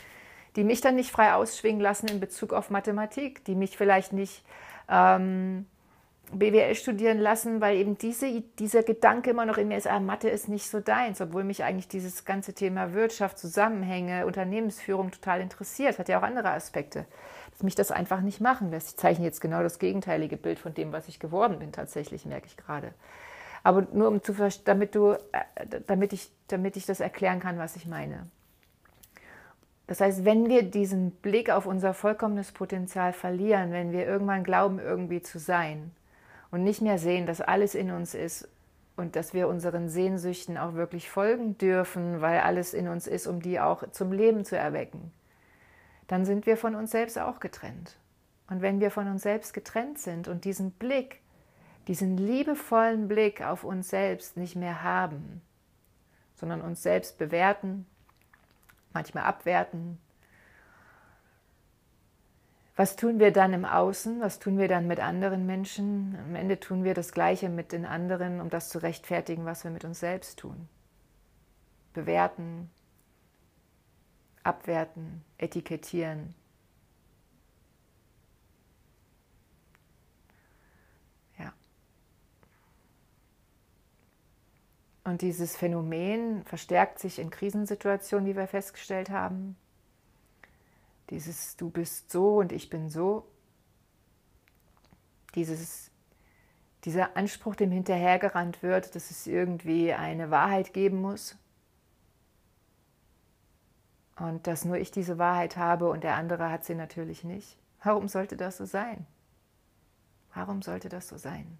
Die 0.56 0.62
mich 0.62 0.82
dann 0.82 0.96
nicht 0.96 1.10
frei 1.10 1.32
ausschwingen 1.32 1.80
lassen 1.80 2.08
in 2.08 2.20
Bezug 2.20 2.52
auf 2.52 2.68
Mathematik, 2.68 3.42
die 3.46 3.54
mich 3.54 3.78
vielleicht 3.78 4.12
nicht 4.12 4.44
ähm, 4.90 5.64
BWL 6.32 6.74
studieren 6.74 7.18
lassen, 7.18 7.60
weil 7.60 7.76
eben 7.76 7.98
diese, 7.98 8.42
dieser 8.58 8.82
Gedanke 8.82 9.30
immer 9.30 9.46
noch 9.46 9.58
in 9.58 9.68
mir 9.68 9.76
ist, 9.76 9.86
ah, 9.86 10.00
Mathe 10.00 10.28
ist 10.28 10.48
nicht 10.48 10.68
so 10.68 10.80
deins, 10.80 11.20
obwohl 11.20 11.44
mich 11.44 11.64
eigentlich 11.64 11.88
dieses 11.88 12.24
ganze 12.24 12.52
Thema 12.52 12.94
Wirtschaft, 12.94 13.38
Zusammenhänge, 13.38 14.26
Unternehmensführung 14.26 15.10
total 15.10 15.40
interessiert. 15.40 15.98
Hat 15.98 16.08
ja 16.08 16.18
auch 16.18 16.22
andere 16.22 16.50
Aspekte, 16.50 17.06
dass 17.50 17.62
mich 17.62 17.74
das 17.74 17.90
einfach 17.90 18.20
nicht 18.20 18.40
machen 18.40 18.70
lässt. 18.70 18.90
Ich 18.90 18.96
zeichne 18.96 19.24
jetzt 19.24 19.40
genau 19.40 19.62
das 19.62 19.78
gegenteilige 19.78 20.36
Bild 20.36 20.58
von 20.58 20.74
dem, 20.74 20.92
was 20.92 21.08
ich 21.08 21.18
geworden 21.18 21.58
bin, 21.58 21.72
tatsächlich, 21.72 22.24
merke 22.26 22.46
ich 22.46 22.56
gerade. 22.56 22.94
Aber 23.62 23.86
nur 23.92 24.08
um 24.08 24.22
zu 24.22 24.34
damit 24.64 24.94
du, 24.94 25.12
äh, 25.12 25.80
damit 25.86 26.12
ich, 26.12 26.30
damit 26.48 26.76
ich 26.76 26.86
das 26.86 27.00
erklären 27.00 27.40
kann, 27.40 27.58
was 27.58 27.76
ich 27.76 27.86
meine. 27.86 28.26
Das 29.86 30.00
heißt, 30.00 30.24
wenn 30.24 30.48
wir 30.48 30.62
diesen 30.62 31.10
Blick 31.10 31.50
auf 31.50 31.66
unser 31.66 31.94
vollkommenes 31.94 32.52
Potenzial 32.52 33.12
verlieren, 33.12 33.72
wenn 33.72 33.90
wir 33.90 34.06
irgendwann 34.06 34.44
glauben, 34.44 34.78
irgendwie 34.78 35.20
zu 35.20 35.40
sein, 35.40 35.90
und 36.50 36.64
nicht 36.64 36.80
mehr 36.80 36.98
sehen, 36.98 37.26
dass 37.26 37.40
alles 37.40 37.74
in 37.74 37.90
uns 37.90 38.14
ist 38.14 38.48
und 38.96 39.16
dass 39.16 39.34
wir 39.34 39.48
unseren 39.48 39.88
Sehnsüchten 39.88 40.58
auch 40.58 40.74
wirklich 40.74 41.08
folgen 41.08 41.56
dürfen, 41.58 42.20
weil 42.20 42.40
alles 42.40 42.74
in 42.74 42.88
uns 42.88 43.06
ist, 43.06 43.26
um 43.26 43.40
die 43.40 43.60
auch 43.60 43.90
zum 43.92 44.12
Leben 44.12 44.44
zu 44.44 44.56
erwecken, 44.56 45.12
dann 46.06 46.24
sind 46.24 46.46
wir 46.46 46.56
von 46.56 46.74
uns 46.74 46.90
selbst 46.90 47.18
auch 47.18 47.40
getrennt. 47.40 47.96
Und 48.48 48.62
wenn 48.62 48.80
wir 48.80 48.90
von 48.90 49.06
uns 49.06 49.22
selbst 49.22 49.54
getrennt 49.54 49.98
sind 49.98 50.26
und 50.26 50.44
diesen 50.44 50.72
Blick, 50.72 51.20
diesen 51.86 52.16
liebevollen 52.16 53.06
Blick 53.06 53.42
auf 53.42 53.64
uns 53.64 53.88
selbst 53.88 54.36
nicht 54.36 54.56
mehr 54.56 54.82
haben, 54.82 55.40
sondern 56.34 56.60
uns 56.60 56.82
selbst 56.82 57.16
bewerten, 57.16 57.86
manchmal 58.92 59.24
abwerten, 59.24 59.98
was 62.80 62.96
tun 62.96 63.20
wir 63.20 63.30
dann 63.30 63.52
im 63.52 63.66
Außen? 63.66 64.22
Was 64.22 64.38
tun 64.38 64.56
wir 64.56 64.66
dann 64.66 64.86
mit 64.86 65.00
anderen 65.00 65.44
Menschen? 65.44 66.16
Am 66.18 66.34
Ende 66.34 66.58
tun 66.58 66.82
wir 66.82 66.94
das 66.94 67.12
Gleiche 67.12 67.50
mit 67.50 67.72
den 67.72 67.84
anderen, 67.84 68.40
um 68.40 68.48
das 68.48 68.70
zu 68.70 68.78
rechtfertigen, 68.78 69.44
was 69.44 69.64
wir 69.64 69.70
mit 69.70 69.84
uns 69.84 70.00
selbst 70.00 70.38
tun. 70.38 70.66
Bewerten, 71.92 72.70
abwerten, 74.44 75.22
etikettieren. 75.36 76.34
Ja. 81.38 81.52
Und 85.04 85.20
dieses 85.20 85.54
Phänomen 85.54 86.44
verstärkt 86.46 86.98
sich 86.98 87.18
in 87.18 87.28
Krisensituationen, 87.28 88.26
wie 88.26 88.36
wir 88.36 88.46
festgestellt 88.46 89.10
haben. 89.10 89.58
Dieses 91.10 91.56
Du 91.56 91.70
bist 91.70 92.10
so 92.10 92.36
und 92.38 92.52
ich 92.52 92.70
bin 92.70 92.88
so. 92.88 93.26
Dieses, 95.34 95.90
dieser 96.84 97.16
Anspruch, 97.16 97.56
dem 97.56 97.70
hinterhergerannt 97.70 98.62
wird, 98.62 98.94
dass 98.94 99.10
es 99.10 99.26
irgendwie 99.26 99.92
eine 99.92 100.30
Wahrheit 100.30 100.72
geben 100.72 101.00
muss. 101.00 101.36
Und 104.16 104.46
dass 104.46 104.64
nur 104.64 104.76
ich 104.76 104.90
diese 104.90 105.18
Wahrheit 105.18 105.56
habe 105.56 105.88
und 105.88 106.04
der 106.04 106.14
andere 106.14 106.50
hat 106.50 106.64
sie 106.64 106.74
natürlich 106.74 107.24
nicht. 107.24 107.58
Warum 107.82 108.08
sollte 108.08 108.36
das 108.36 108.58
so 108.58 108.66
sein? 108.66 109.06
Warum 110.34 110.62
sollte 110.62 110.88
das 110.88 111.08
so 111.08 111.16
sein? 111.16 111.58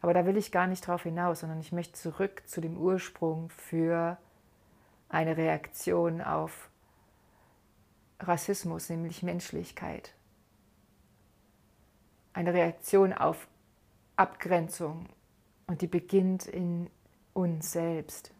Aber 0.00 0.12
da 0.14 0.26
will 0.26 0.36
ich 0.36 0.52
gar 0.52 0.66
nicht 0.66 0.86
drauf 0.86 1.04
hinaus, 1.04 1.40
sondern 1.40 1.60
ich 1.60 1.72
möchte 1.72 1.94
zurück 1.94 2.42
zu 2.46 2.60
dem 2.60 2.76
Ursprung 2.76 3.48
für 3.50 4.18
eine 5.08 5.36
Reaktion 5.36 6.20
auf 6.20 6.71
Rassismus, 8.22 8.88
nämlich 8.88 9.22
Menschlichkeit. 9.22 10.14
Eine 12.32 12.54
Reaktion 12.54 13.12
auf 13.12 13.48
Abgrenzung 14.16 15.06
und 15.66 15.82
die 15.82 15.86
beginnt 15.86 16.46
in 16.46 16.88
uns 17.34 17.72
selbst. 17.72 18.32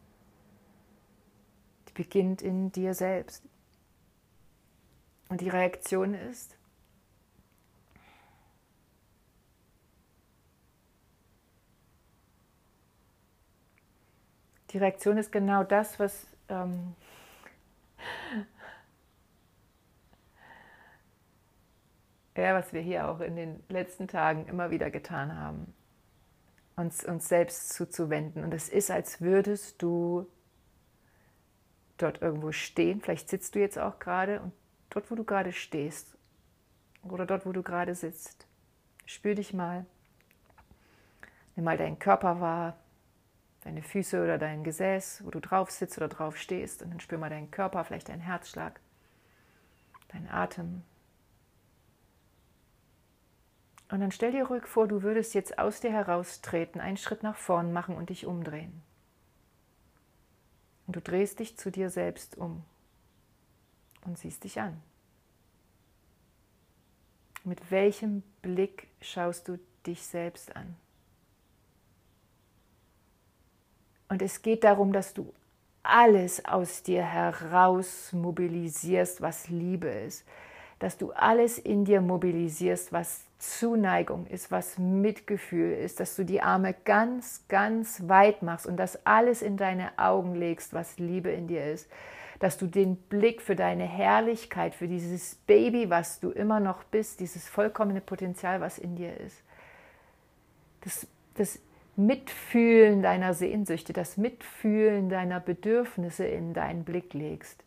Die 1.89 1.93
beginnt 1.93 2.43
in 2.43 2.73
dir 2.73 2.95
selbst. 2.95 3.43
Und 5.29 5.41
die 5.41 5.49
Reaktion 5.49 6.15
ist, 6.15 6.57
Die 14.73 14.79
Reaktion 14.79 15.19
ist 15.19 15.31
genau 15.31 15.65
das, 15.65 16.01
was 16.01 16.27
ähm, 16.49 16.95
ja, 22.37 22.55
was 22.55 22.73
wir 22.73 22.81
hier 22.81 23.09
auch 23.09 23.21
in 23.21 23.37
den 23.37 23.63
letzten 23.69 24.09
Tagen 24.09 24.47
immer 24.47 24.71
wieder 24.71 24.91
getan 24.91 25.37
haben, 25.37 25.75
uns, 26.77 27.05
uns 27.05 27.29
selbst 27.29 27.73
zuzuwenden. 27.73 28.43
Und 28.45 28.55
es 28.55 28.69
ist, 28.69 28.91
als 28.91 29.21
würdest 29.21 29.83
du 29.83 30.27
dort 31.99 32.23
irgendwo 32.23 32.53
stehen, 32.53 33.01
vielleicht 33.01 33.29
sitzt 33.29 33.55
du 33.55 33.61
jetzt 33.61 33.79
auch 33.79 33.99
gerade 33.99 34.41
und 34.41 34.53
dort, 34.91 35.11
wo 35.11 35.15
du 35.15 35.25
gerade 35.25 35.53
stehst 35.53 36.17
oder 37.03 37.27
dort, 37.27 37.47
wo 37.47 37.53
du 37.53 37.63
gerade 37.63 37.95
sitzt, 37.95 38.47
spür 39.07 39.35
dich 39.35 39.53
mal, 39.53 39.85
nimm 41.55 41.65
mal 41.65 41.77
deinen 41.77 41.99
Körper 41.99 42.41
wahr, 42.41 42.77
deine 43.65 43.83
Füße 43.83 44.23
oder 44.23 44.39
dein 44.39 44.65
Gesäß, 44.65 45.23
wo 45.25 45.31
du 45.31 45.41
drauf 45.41 45.71
sitzt 45.71 45.97
oder 45.99 46.09
drauf 46.09 46.37
stehst. 46.37 46.83
Und 46.83 46.91
dann 46.91 47.01
spür 47.01 47.19
mal 47.19 47.31
deinen 47.31 47.51
Körper, 47.51 47.85
vielleicht 47.85 48.09
deinen 48.09 48.21
Herzschlag, 48.21 48.81
deinen 50.09 50.29
Atem. 50.29 50.83
Und 53.93 54.01
dann 54.01 54.11
stell 54.11 54.33
dir 54.33 54.47
ruhig 54.47 54.67
vor, 54.67 54.89
du 54.89 55.03
würdest 55.03 55.35
jetzt 55.35 55.59
aus 55.59 55.81
dir 55.81 55.93
heraustreten, 55.93 56.81
einen 56.81 56.97
Schritt 56.97 57.23
nach 57.23 57.37
vorn 57.37 57.75
machen 57.75 57.95
und 57.95 58.09
dich 58.09 58.25
umdrehen. 58.25 58.81
Und 60.87 60.97
du 60.97 61.03
drehst 61.03 61.41
dich 61.41 61.59
zu 61.59 61.71
dir 61.71 61.91
selbst 61.91 62.39
um 62.39 62.65
und 64.07 64.17
siehst 64.17 64.45
dich 64.45 64.59
an. 64.63 64.81
Mit 67.45 67.71
welchem 67.71 68.23
Blick 68.41 68.89
schaust 69.03 69.49
du 69.49 69.59
dich 69.87 70.07
selbst 70.07 70.57
an? 70.57 70.75
Und 74.09 74.23
es 74.23 74.41
geht 74.41 74.65
darum, 74.65 74.95
dass 74.95 75.13
du 75.13 75.35
alles 75.83 76.47
aus 76.47 76.83
dir 76.83 77.03
heraus 77.03 78.11
mobilisierst, 78.15 79.21
was 79.21 79.49
Liebe 79.49 79.89
ist. 79.89 80.25
Dass 80.83 80.99
du 80.99 81.13
alles 81.13 81.61
in 81.61 81.85
dir 81.85 82.01
mobilisierst, 82.01 82.93
was 82.93 83.21
Zuneigung 83.39 84.27
ist, 84.27 84.51
was 84.51 84.79
Mitgefühl 84.79 85.75
ist. 85.75 86.01
Dass 86.01 86.17
du 86.17 86.25
die 86.25 86.43
Arme 86.43 86.75
ganz, 86.85 87.45
ganz 87.47 88.09
weit 88.09 88.43
machst 88.43 88.67
und 88.67 88.77
das 88.79 89.07
alles 89.07 89.43
in 89.43 89.57
deine 89.57 89.97
Augen 89.97 90.35
legst, 90.35 90.75
was 90.75 90.99
Liebe 90.99 91.31
in 91.31 91.47
dir 91.47 91.65
ist. 91.65 91.89
Dass 92.41 92.59
du 92.59 92.67
den 92.67 92.97
Blick 92.97 93.43
für 93.43 93.55
deine 93.55 93.85
Herrlichkeit, 93.85 94.75
für 94.75 94.89
dieses 94.89 95.37
Baby, 95.47 95.89
was 95.89 96.19
du 96.19 96.31
immer 96.31 96.59
noch 96.59 96.83
bist, 96.83 97.21
dieses 97.21 97.49
vollkommene 97.49 98.01
Potenzial, 98.01 98.61
was 98.61 98.79
in 98.79 98.97
dir 98.97 99.17
ist. 99.21 99.41
Das, 100.81 101.07
das 101.35 101.61
Mitfühlen 101.95 103.03
deiner 103.03 103.35
Sehnsüchte, 103.35 103.93
das 103.93 104.17
Mitfühlen 104.17 105.09
deiner 105.11 105.39
Bedürfnisse 105.39 106.25
in 106.25 106.55
deinen 106.55 106.83
Blick 106.83 107.15
legst. 107.15 107.63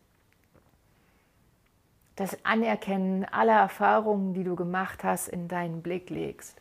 Das 2.16 2.44
Anerkennen 2.44 3.24
aller 3.26 3.58
Erfahrungen, 3.58 4.32
die 4.34 4.44
du 4.44 4.56
gemacht 4.56 5.04
hast, 5.04 5.28
in 5.28 5.48
deinen 5.48 5.82
Blick 5.82 6.10
legst. 6.10 6.60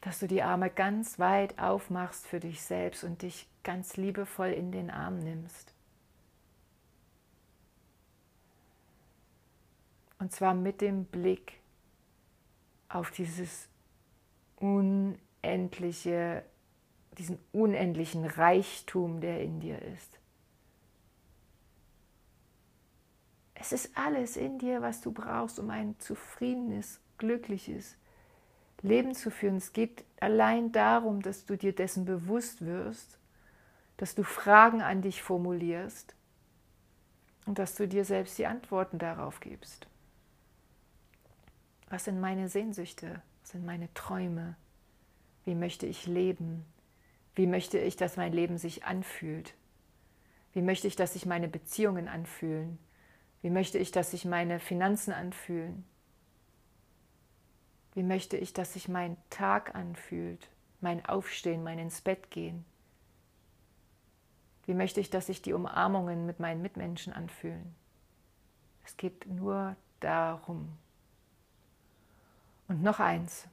Dass 0.00 0.20
du 0.20 0.28
die 0.28 0.42
Arme 0.42 0.70
ganz 0.70 1.18
weit 1.18 1.58
aufmachst 1.58 2.26
für 2.26 2.38
dich 2.38 2.62
selbst 2.62 3.02
und 3.02 3.22
dich 3.22 3.48
ganz 3.64 3.96
liebevoll 3.96 4.50
in 4.52 4.70
den 4.70 4.90
Arm 4.90 5.18
nimmst. 5.18 5.74
Und 10.20 10.32
zwar 10.32 10.54
mit 10.54 10.80
dem 10.80 11.04
Blick 11.04 11.60
auf 12.88 13.10
dieses 13.10 13.68
unendliche, 14.56 16.44
diesen 17.18 17.38
unendlichen 17.52 18.24
Reichtum, 18.24 19.20
der 19.20 19.42
in 19.42 19.60
dir 19.60 19.80
ist. 19.82 20.17
Es 23.60 23.72
ist 23.72 23.96
alles 23.96 24.36
in 24.36 24.58
dir, 24.58 24.82
was 24.82 25.00
du 25.00 25.10
brauchst, 25.10 25.58
um 25.58 25.70
ein 25.70 25.98
zufriedenes, 25.98 27.00
glückliches 27.18 27.96
Leben 28.82 29.14
zu 29.14 29.30
führen. 29.30 29.56
Es 29.56 29.72
geht 29.72 30.04
allein 30.20 30.70
darum, 30.70 31.22
dass 31.22 31.44
du 31.44 31.56
dir 31.56 31.74
dessen 31.74 32.04
bewusst 32.04 32.64
wirst, 32.64 33.18
dass 33.96 34.14
du 34.14 34.22
Fragen 34.22 34.80
an 34.80 35.02
dich 35.02 35.22
formulierst 35.22 36.14
und 37.46 37.58
dass 37.58 37.74
du 37.74 37.88
dir 37.88 38.04
selbst 38.04 38.38
die 38.38 38.46
Antworten 38.46 38.98
darauf 38.98 39.40
gibst. 39.40 39.88
Was 41.88 42.04
sind 42.04 42.20
meine 42.20 42.48
Sehnsüchte? 42.48 43.22
sind 43.42 43.64
meine 43.64 43.92
Träume? 43.94 44.56
Wie 45.46 45.54
möchte 45.54 45.86
ich 45.86 46.06
leben? 46.06 46.66
Wie 47.34 47.46
möchte 47.46 47.78
ich, 47.78 47.96
dass 47.96 48.18
mein 48.18 48.32
Leben 48.32 48.58
sich 48.58 48.84
anfühlt? 48.84 49.54
Wie 50.52 50.60
möchte 50.60 50.86
ich, 50.86 50.96
dass 50.96 51.14
sich 51.14 51.24
meine 51.24 51.48
Beziehungen 51.48 52.08
anfühlen? 52.08 52.78
Wie 53.42 53.50
möchte 53.50 53.78
ich, 53.78 53.90
dass 53.90 54.10
sich 54.10 54.24
meine 54.24 54.60
Finanzen 54.60 55.12
anfühlen? 55.12 55.84
Wie 57.94 58.02
möchte 58.02 58.36
ich, 58.36 58.52
dass 58.52 58.74
sich 58.74 58.88
mein 58.88 59.16
Tag 59.30 59.74
anfühlt, 59.74 60.48
mein 60.80 61.04
Aufstehen, 61.06 61.62
mein 61.62 61.78
ins 61.78 62.00
Bett 62.00 62.30
gehen? 62.30 62.64
Wie 64.66 64.74
möchte 64.74 65.00
ich, 65.00 65.10
dass 65.10 65.26
sich 65.26 65.40
die 65.40 65.52
Umarmungen 65.52 66.26
mit 66.26 66.40
meinen 66.40 66.62
Mitmenschen 66.62 67.12
anfühlen? 67.12 67.74
Es 68.84 68.96
geht 68.96 69.26
nur 69.26 69.76
darum. 70.00 70.76
Und 72.68 72.82
noch 72.82 73.00
eins. 73.00 73.48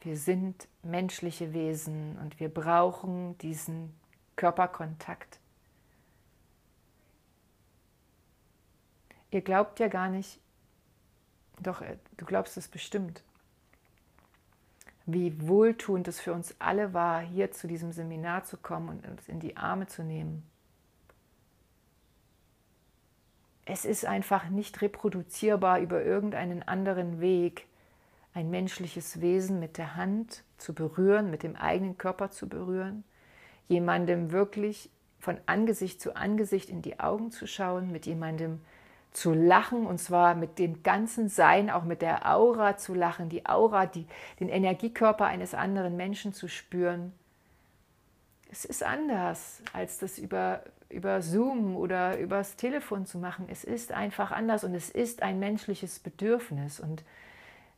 Wir 0.00 0.16
sind 0.16 0.68
menschliche 0.82 1.52
Wesen 1.52 2.18
und 2.18 2.38
wir 2.38 2.48
brauchen 2.52 3.36
diesen 3.38 3.98
Körperkontakt. 4.36 5.40
Ihr 9.30 9.42
glaubt 9.42 9.78
ja 9.78 9.88
gar 9.88 10.08
nicht, 10.08 10.40
doch 11.60 11.82
äh, 11.82 11.96
du 12.16 12.24
glaubst 12.24 12.56
es 12.56 12.68
bestimmt, 12.68 13.22
wie 15.06 15.48
wohltuend 15.48 16.06
es 16.08 16.20
für 16.20 16.32
uns 16.32 16.54
alle 16.58 16.92
war, 16.92 17.20
hier 17.20 17.50
zu 17.50 17.66
diesem 17.66 17.92
Seminar 17.92 18.44
zu 18.44 18.56
kommen 18.56 18.88
und 18.88 19.08
uns 19.08 19.28
in 19.28 19.40
die 19.40 19.56
Arme 19.56 19.86
zu 19.86 20.02
nehmen. 20.02 20.42
Es 23.64 23.84
ist 23.84 24.06
einfach 24.06 24.48
nicht 24.48 24.80
reproduzierbar 24.80 25.80
über 25.80 26.02
irgendeinen 26.02 26.62
anderen 26.62 27.20
Weg, 27.20 27.66
ein 28.32 28.50
menschliches 28.50 29.20
Wesen 29.20 29.60
mit 29.60 29.78
der 29.78 29.96
Hand 29.96 30.42
zu 30.58 30.74
berühren, 30.74 31.30
mit 31.30 31.42
dem 31.42 31.56
eigenen 31.56 31.98
Körper 31.98 32.30
zu 32.30 32.48
berühren, 32.48 33.04
jemandem 33.66 34.30
wirklich 34.30 34.90
von 35.18 35.38
Angesicht 35.46 36.00
zu 36.00 36.16
Angesicht 36.16 36.70
in 36.70 36.82
die 36.82 37.00
Augen 37.00 37.30
zu 37.30 37.46
schauen, 37.46 37.90
mit 37.90 38.06
jemandem 38.06 38.60
zu 39.12 39.32
lachen 39.32 39.86
und 39.86 39.98
zwar 39.98 40.34
mit 40.34 40.58
dem 40.58 40.82
ganzen 40.82 41.28
Sein, 41.28 41.70
auch 41.70 41.84
mit 41.84 42.02
der 42.02 42.30
Aura 42.30 42.76
zu 42.76 42.94
lachen, 42.94 43.28
die 43.28 43.46
Aura, 43.46 43.86
die, 43.86 44.06
den 44.40 44.48
Energiekörper 44.48 45.26
eines 45.26 45.54
anderen 45.54 45.96
Menschen 45.96 46.32
zu 46.32 46.48
spüren. 46.48 47.12
Es 48.50 48.64
ist 48.64 48.82
anders, 48.82 49.62
als 49.72 49.98
das 49.98 50.18
über 50.18 50.62
über 50.90 51.20
Zoom 51.20 51.76
oder 51.76 52.18
übers 52.18 52.56
Telefon 52.56 53.06
zu 53.06 53.18
machen. 53.18 53.46
Es 53.50 53.64
ist 53.64 53.92
einfach 53.92 54.30
anders 54.30 54.64
und 54.64 54.74
es 54.74 54.90
ist 54.90 55.22
ein 55.22 55.38
menschliches 55.38 55.98
Bedürfnis. 55.98 56.80
Und 56.80 57.04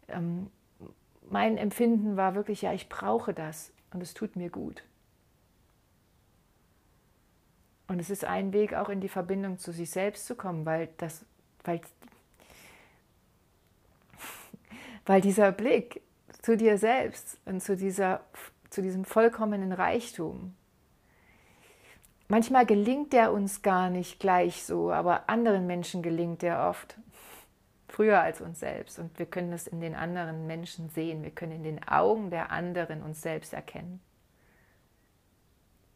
ähm, 0.09 0.51
mein 1.29 1.57
Empfinden 1.57 2.17
war 2.17 2.35
wirklich, 2.35 2.63
ja, 2.63 2.73
ich 2.73 2.89
brauche 2.89 3.35
das 3.35 3.73
und 3.93 4.03
es 4.03 4.15
tut 4.15 4.37
mir 4.37 4.51
gut. 4.51 4.85
Und 7.91 7.99
es 7.99 8.09
ist 8.09 8.25
ein 8.25 8.53
Weg, 8.53 8.73
auch 8.73 8.89
in 8.89 9.01
die 9.01 9.09
Verbindung 9.09 9.59
zu 9.59 9.73
sich 9.73 9.91
selbst 9.91 10.27
zu 10.27 10.37
kommen, 10.37 10.65
weil 10.65 10.91
das, 10.99 11.25
weil, 11.65 11.81
weil 15.07 15.21
dieser 15.21 15.51
Blick 15.51 16.01
zu 16.41 16.57
dir 16.57 16.79
selbst 16.79 17.41
und 17.47 17.61
zu, 17.61 17.77
dieser, 17.77 18.21
zu 18.71 18.81
diesem 18.81 19.05
vollkommenen 19.05 19.73
Reichtum, 19.73 20.55
Manchmal 22.29 22.65
gelingt 22.65 23.13
der 23.13 23.33
uns 23.33 23.61
gar 23.61 23.91
nicht 23.91 24.21
gleich 24.21 24.63
so, 24.63 24.93
aber 24.93 25.29
anderen 25.29 25.67
Menschen 25.67 26.01
gelingt 26.01 26.43
der 26.43 26.69
oft. 26.69 26.97
früher 27.89 28.21
als 28.21 28.41
uns 28.41 28.61
selbst. 28.61 29.01
Und 29.01 29.19
wir 29.19 29.27
können 29.27 29.53
es 29.53 29.67
in 29.67 29.81
den 29.81 29.97
anderen 29.97 30.47
Menschen 30.47 30.91
sehen. 30.91 31.25
Wir 31.25 31.33
können 31.33 31.51
in 31.51 31.65
den 31.65 31.89
Augen 31.89 32.31
der 32.31 32.53
anderen 32.53 33.03
uns 33.03 33.21
selbst 33.21 33.53
erkennen. 33.53 34.01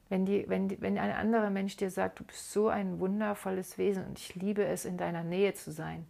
Wenn, 0.09 0.27
die, 0.27 0.49
wenn, 0.49 0.69
die, 0.69 0.81
wenn 0.81 0.99
ein 0.99 1.13
anderer 1.13 1.51
Mensch 1.51 1.77
dir 1.77 1.91
sagt, 1.91 2.21
du 2.21 2.25
bist 2.25 2.53
so 2.53 2.69
ein 2.69 2.99
wundervolles 3.01 3.79
Wesen 3.79 4.07
und 4.07 4.19
ich 4.19 4.35
liebe 4.35 4.65
es, 4.65 4.85
in 4.85 4.99
deiner 4.99 5.25
Nähe 5.25 5.55
zu 5.55 5.73
sein. 5.73 6.07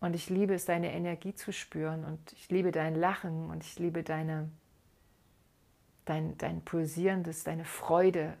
Und 0.00 0.14
ich 0.16 0.30
liebe 0.30 0.54
es, 0.54 0.64
deine 0.64 0.92
Energie 0.92 1.34
zu 1.34 1.52
spüren 1.52 2.04
und 2.04 2.32
ich 2.32 2.50
liebe 2.50 2.72
dein 2.72 2.96
Lachen 2.96 3.50
und 3.50 3.62
ich 3.62 3.78
liebe 3.78 4.02
deine, 4.02 4.50
dein, 6.06 6.36
dein 6.38 6.60
pulsierendes, 6.62 7.44
deine 7.44 7.64
Freude. 7.64 8.36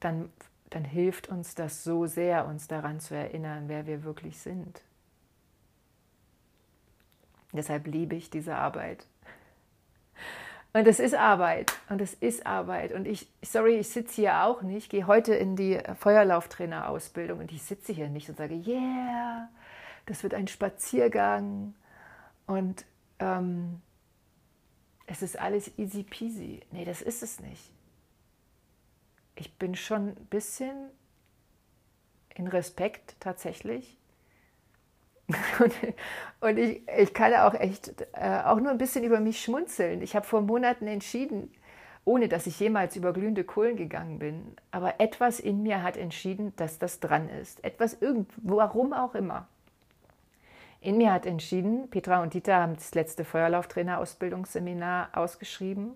Dann, 0.00 0.30
dann 0.68 0.84
hilft 0.84 1.28
uns 1.28 1.54
das 1.54 1.82
so 1.82 2.04
sehr, 2.04 2.46
uns 2.46 2.68
daran 2.68 3.00
zu 3.00 3.14
erinnern, 3.14 3.68
wer 3.68 3.86
wir 3.86 4.04
wirklich 4.04 4.38
sind. 4.38 4.82
Deshalb 7.52 7.86
liebe 7.86 8.16
ich 8.16 8.28
diese 8.28 8.56
Arbeit. 8.56 9.06
Und 10.72 10.86
es 10.86 11.00
ist 11.00 11.14
Arbeit 11.14 11.72
und 11.88 12.00
es 12.00 12.14
ist 12.14 12.46
Arbeit. 12.46 12.92
Und 12.92 13.06
ich, 13.06 13.28
sorry, 13.42 13.76
ich 13.78 13.88
sitze 13.88 14.14
hier 14.16 14.44
auch 14.44 14.62
nicht, 14.62 14.88
gehe 14.88 15.06
heute 15.06 15.34
in 15.34 15.56
die 15.56 15.80
Feuerlauftrainerausbildung 15.98 17.40
und 17.40 17.52
ich 17.52 17.62
sitze 17.62 17.92
hier 17.92 18.08
nicht 18.08 18.28
und 18.28 18.36
sage, 18.36 18.54
yeah, 18.54 19.48
das 20.06 20.22
wird 20.22 20.32
ein 20.32 20.46
Spaziergang 20.46 21.74
und 22.46 22.84
ähm, 23.18 23.80
es 25.06 25.22
ist 25.22 25.40
alles 25.40 25.76
easy 25.76 26.04
peasy. 26.04 26.60
Nee, 26.70 26.84
das 26.84 27.02
ist 27.02 27.24
es 27.24 27.40
nicht. 27.40 27.72
Ich 29.34 29.58
bin 29.58 29.74
schon 29.74 30.10
ein 30.10 30.26
bisschen 30.26 30.90
in 32.36 32.46
Respekt 32.46 33.16
tatsächlich 33.18 33.99
und, 35.58 35.72
und 36.40 36.58
ich, 36.58 36.82
ich 36.96 37.14
kann 37.14 37.34
auch 37.34 37.54
echt 37.54 38.06
äh, 38.12 38.42
auch 38.44 38.60
nur 38.60 38.70
ein 38.70 38.78
bisschen 38.78 39.04
über 39.04 39.20
mich 39.20 39.42
schmunzeln. 39.42 40.02
Ich 40.02 40.16
habe 40.16 40.26
vor 40.26 40.40
Monaten 40.40 40.86
entschieden, 40.86 41.52
ohne 42.04 42.28
dass 42.28 42.46
ich 42.46 42.58
jemals 42.58 42.96
über 42.96 43.12
glühende 43.12 43.44
Kohlen 43.44 43.76
gegangen 43.76 44.18
bin, 44.18 44.56
aber 44.70 45.00
etwas 45.00 45.38
in 45.38 45.62
mir 45.62 45.82
hat 45.82 45.96
entschieden, 45.96 46.54
dass 46.56 46.78
das 46.78 47.00
dran 47.00 47.28
ist. 47.28 47.62
Etwas 47.62 48.00
irgendwo, 48.00 48.56
warum 48.56 48.92
auch 48.92 49.14
immer. 49.14 49.46
In 50.80 50.96
mir 50.96 51.12
hat 51.12 51.26
entschieden, 51.26 51.90
Petra 51.90 52.22
und 52.22 52.32
Dieter 52.32 52.56
haben 52.56 52.74
das 52.74 52.94
letzte 52.94 53.24
Feuerlauftrainer-Ausbildungsseminar 53.24 55.10
ausgeschrieben. 55.12 55.92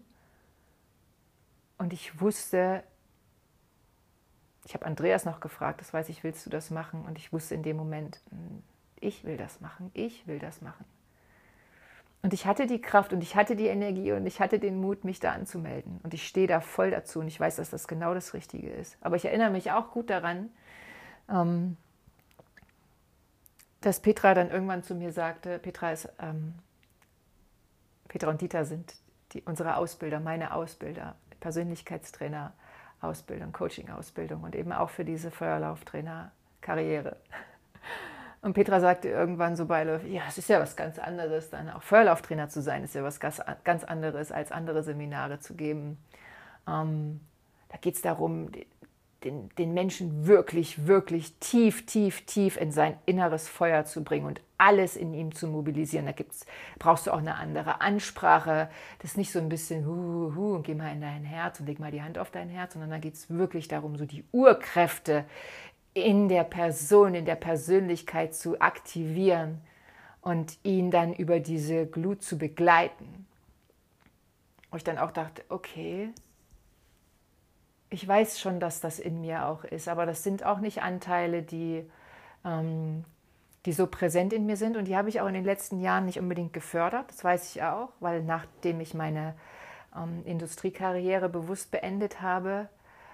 Und 1.79 1.95
ich 1.95 2.21
wusste, 2.21 2.85
ich 4.67 4.75
habe 4.75 4.85
Andreas 4.85 5.25
noch 5.25 5.41
gefragt, 5.41 5.81
das 5.81 5.95
weiß 5.95 6.11
ich, 6.11 6.23
willst 6.23 6.45
du 6.45 6.51
das 6.51 6.71
machen? 6.71 7.05
Und 7.07 7.19
ich 7.19 7.33
wusste 7.33 7.55
in 7.55 7.63
dem 7.63 7.79
Moment, 7.79 8.21
hm, 8.31 8.63
ich 9.05 9.25
will 9.25 9.37
das 9.37 9.61
machen, 9.61 9.91
ich 9.95 10.27
will 10.27 10.39
das 10.39 10.61
machen. 10.61 10.85
Und 12.23 12.33
ich 12.33 12.47
hatte 12.47 12.67
die 12.67 12.81
Kraft 12.81 13.13
und 13.13 13.23
ich 13.23 13.37
hatte 13.37 13.55
die 13.55 13.67
Energie 13.67 14.13
und 14.13 14.25
ich 14.25 14.41
hatte 14.41 14.59
den 14.59 14.81
Mut, 14.81 15.05
mich 15.05 15.21
da 15.21 15.33
anzumelden. 15.33 16.01
Und 16.03 16.15
ich 16.15 16.27
stehe 16.27 16.47
da 16.47 16.61
voll 16.63 16.91
dazu 16.91 17.21
und 17.21 17.29
ich 17.29 17.39
weiß, 17.39 17.57
dass 17.57 17.69
das 17.69 17.87
genau 17.87 18.15
das 18.15 18.33
Richtige 18.33 18.71
ist. 18.71 18.97
Aber 19.03 19.17
ich 19.17 19.27
erinnere 19.27 19.51
mich 19.51 19.73
auch 19.73 19.91
gut 19.91 20.09
daran, 20.09 20.49
ähm, 21.29 21.77
dass 23.83 24.01
Petra 24.01 24.33
dann 24.33 24.51
irgendwann 24.51 24.83
zu 24.83 24.95
mir 24.95 25.13
sagte, 25.13 25.59
Petra 25.59 25.93
ist, 25.93 26.09
ähm, 26.19 26.55
Petra 28.09 28.31
und 28.31 28.41
Dieter 28.41 28.65
sind 28.65 28.95
die, 29.33 29.43
unsere 29.43 29.77
Ausbilder, 29.77 30.19
meine 30.19 30.55
Ausbilder, 30.55 31.17
Persönlichkeitstrainer, 31.41 32.55
Ausbildung, 33.03 33.53
Coaching-Ausbildung 33.53 34.45
und 34.45 34.55
eben 34.57 34.73
auch 34.73 34.89
für 34.89 35.05
diese 35.05 35.31
Feuerlauftrainer-Karriere. 35.31 37.19
Und 38.45 38.53
Petra 38.53 38.79
sagte 38.79 39.09
irgendwann 39.09 39.57
so 39.57 39.65
beiläufig, 39.65 40.13
ja, 40.13 40.25
es 40.29 40.37
ist 40.37 40.51
ja 40.51 40.61
was 40.61 40.77
ganz 40.77 40.99
anderes, 40.99 41.49
dann 41.49 41.71
auch 41.71 41.83
Feuerlauftrainer 41.83 42.51
zu 42.51 42.61
sein, 42.61 42.85
ist 42.85 42.95
ja 42.95 43.03
was 43.03 43.19
ganz 43.19 43.85
anderes, 43.85 44.31
als 44.31 44.53
andere 44.53 44.83
Seminare 44.83 45.41
zu 45.41 45.55
geben. 45.55 45.97
Ähm, 46.69 47.21
da 47.71 47.79
geht 47.79 47.95
es 47.95 48.03
darum, 48.03 48.51
den, 49.25 49.49
den 49.57 49.73
Menschen 49.73 50.27
wirklich, 50.27 50.87
wirklich 50.87 51.39
tief, 51.39 51.87
tief, 51.87 52.27
tief 52.27 52.59
in 52.59 52.71
sein 52.71 52.99
inneres 53.07 53.49
Feuer 53.49 53.87
zu 53.87 54.05
bringen 54.05 54.27
und 54.27 54.43
alles 54.59 54.95
in 54.95 55.15
ihm 55.15 55.35
zu 55.35 55.49
mobilisieren. 55.49 56.05
Da 56.05 56.13
gibt's, 56.13 56.45
brauchst 56.79 57.07
du 57.07 57.13
auch 57.13 57.19
eine 57.21 57.37
andere 57.37 57.81
Ansprache. 57.81 58.69
Das 58.99 59.13
ist 59.13 59.17
nicht 59.17 59.33
so 59.33 59.39
ein 59.39 59.49
bisschen 59.49 59.87
hu, 59.87 60.35
hu, 60.35 60.55
und 60.57 60.65
geh 60.65 60.75
mal 60.75 60.93
in 60.93 61.01
dein 61.01 61.25
Herz 61.25 61.61
und 61.61 61.67
leg 61.67 61.79
mal 61.79 61.91
die 61.91 62.03
Hand 62.03 62.19
auf 62.19 62.31
dein 62.31 62.51
Herz, 62.51 62.75
sondern 62.75 62.91
da 62.91 62.99
geht 62.99 63.15
es 63.15 63.31
wirklich 63.31 63.69
darum, 63.69 63.97
so 63.97 64.05
die 64.05 64.25
Urkräfte 64.33 65.25
in 65.95 66.29
der 66.29 66.45
Person, 66.45 67.15
in 67.15 67.25
der 67.25 67.37
Persönlichkeit 67.37 68.35
zu 68.35 68.61
aktivieren 68.61 69.61
und 70.21 70.59
ihn 70.65 70.91
dann 70.91 71.15
über 71.15 71.39
diese 71.39 71.87
Glut 71.87 72.23
zu 72.23 72.37
begleiten. 72.37 73.27
Wo 74.71 74.77
ich 74.77 74.85
dann 74.85 74.99
auch 74.99 75.13
dachte, 75.13 75.45
okay, 75.49 76.11
ich 77.91 78.07
weiß 78.07 78.41
schon, 78.41 78.59
dass 78.59 78.81
das 78.81 78.99
in 78.99 79.21
mir 79.21 79.47
auch 79.47 79.63
ist, 79.63 79.87
aber 79.87 80.05
das 80.05 80.25
sind 80.25 80.45
auch 80.45 80.59
nicht 80.59 80.83
Anteile, 80.83 81.43
die, 81.43 81.89
ähm, 82.45 83.05
die 83.67 83.73
so 83.73 83.87
präsent 83.87 84.33
in 84.33 84.47
mir 84.47 84.57
sind 84.57 84.77
und 84.77 84.87
die 84.87 84.97
habe 84.97 85.09
ich 85.09 85.21
auch 85.21 85.29
in 85.29 85.35
den 85.35 85.45
letzten 85.45 85.81
Jahren 85.81 86.07
nicht 86.07 86.19
unbedingt 86.19 86.53
gefördert, 86.53 87.09
das 87.09 87.23
weiß 87.23 87.55
ich 87.55 87.63
auch, 87.63 87.91
weil 88.01 88.25
nachdem 88.25 88.81
ich 88.81 88.95
meine 88.95 89.37
ähm, 89.97 90.23
Industriekarriere 90.25 91.29
bewusst 91.29 91.71
beendet 91.71 92.21
habe, 92.21 92.69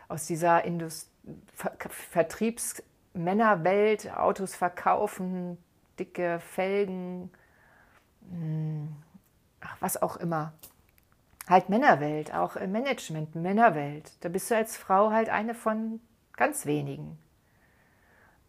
aus 0.08 0.26
dieser 0.26 0.64
Indust 0.64 1.10
Ver 1.54 1.72
Vertriebsmännerwelt, 1.88 4.16
Autos 4.16 4.54
verkaufen, 4.54 5.58
dicke 5.98 6.40
Felgen, 6.40 7.30
hm, 8.28 8.94
ach, 9.60 9.76
was 9.80 10.02
auch 10.02 10.16
immer. 10.16 10.52
Halt 11.48 11.68
Männerwelt, 11.68 12.32
auch 12.32 12.56
im 12.56 12.72
Management, 12.72 13.34
Männerwelt. 13.34 14.12
Da 14.20 14.28
bist 14.28 14.50
du 14.50 14.56
als 14.56 14.76
Frau 14.76 15.10
halt 15.10 15.28
eine 15.28 15.54
von 15.54 16.00
ganz 16.36 16.64
wenigen. 16.64 17.18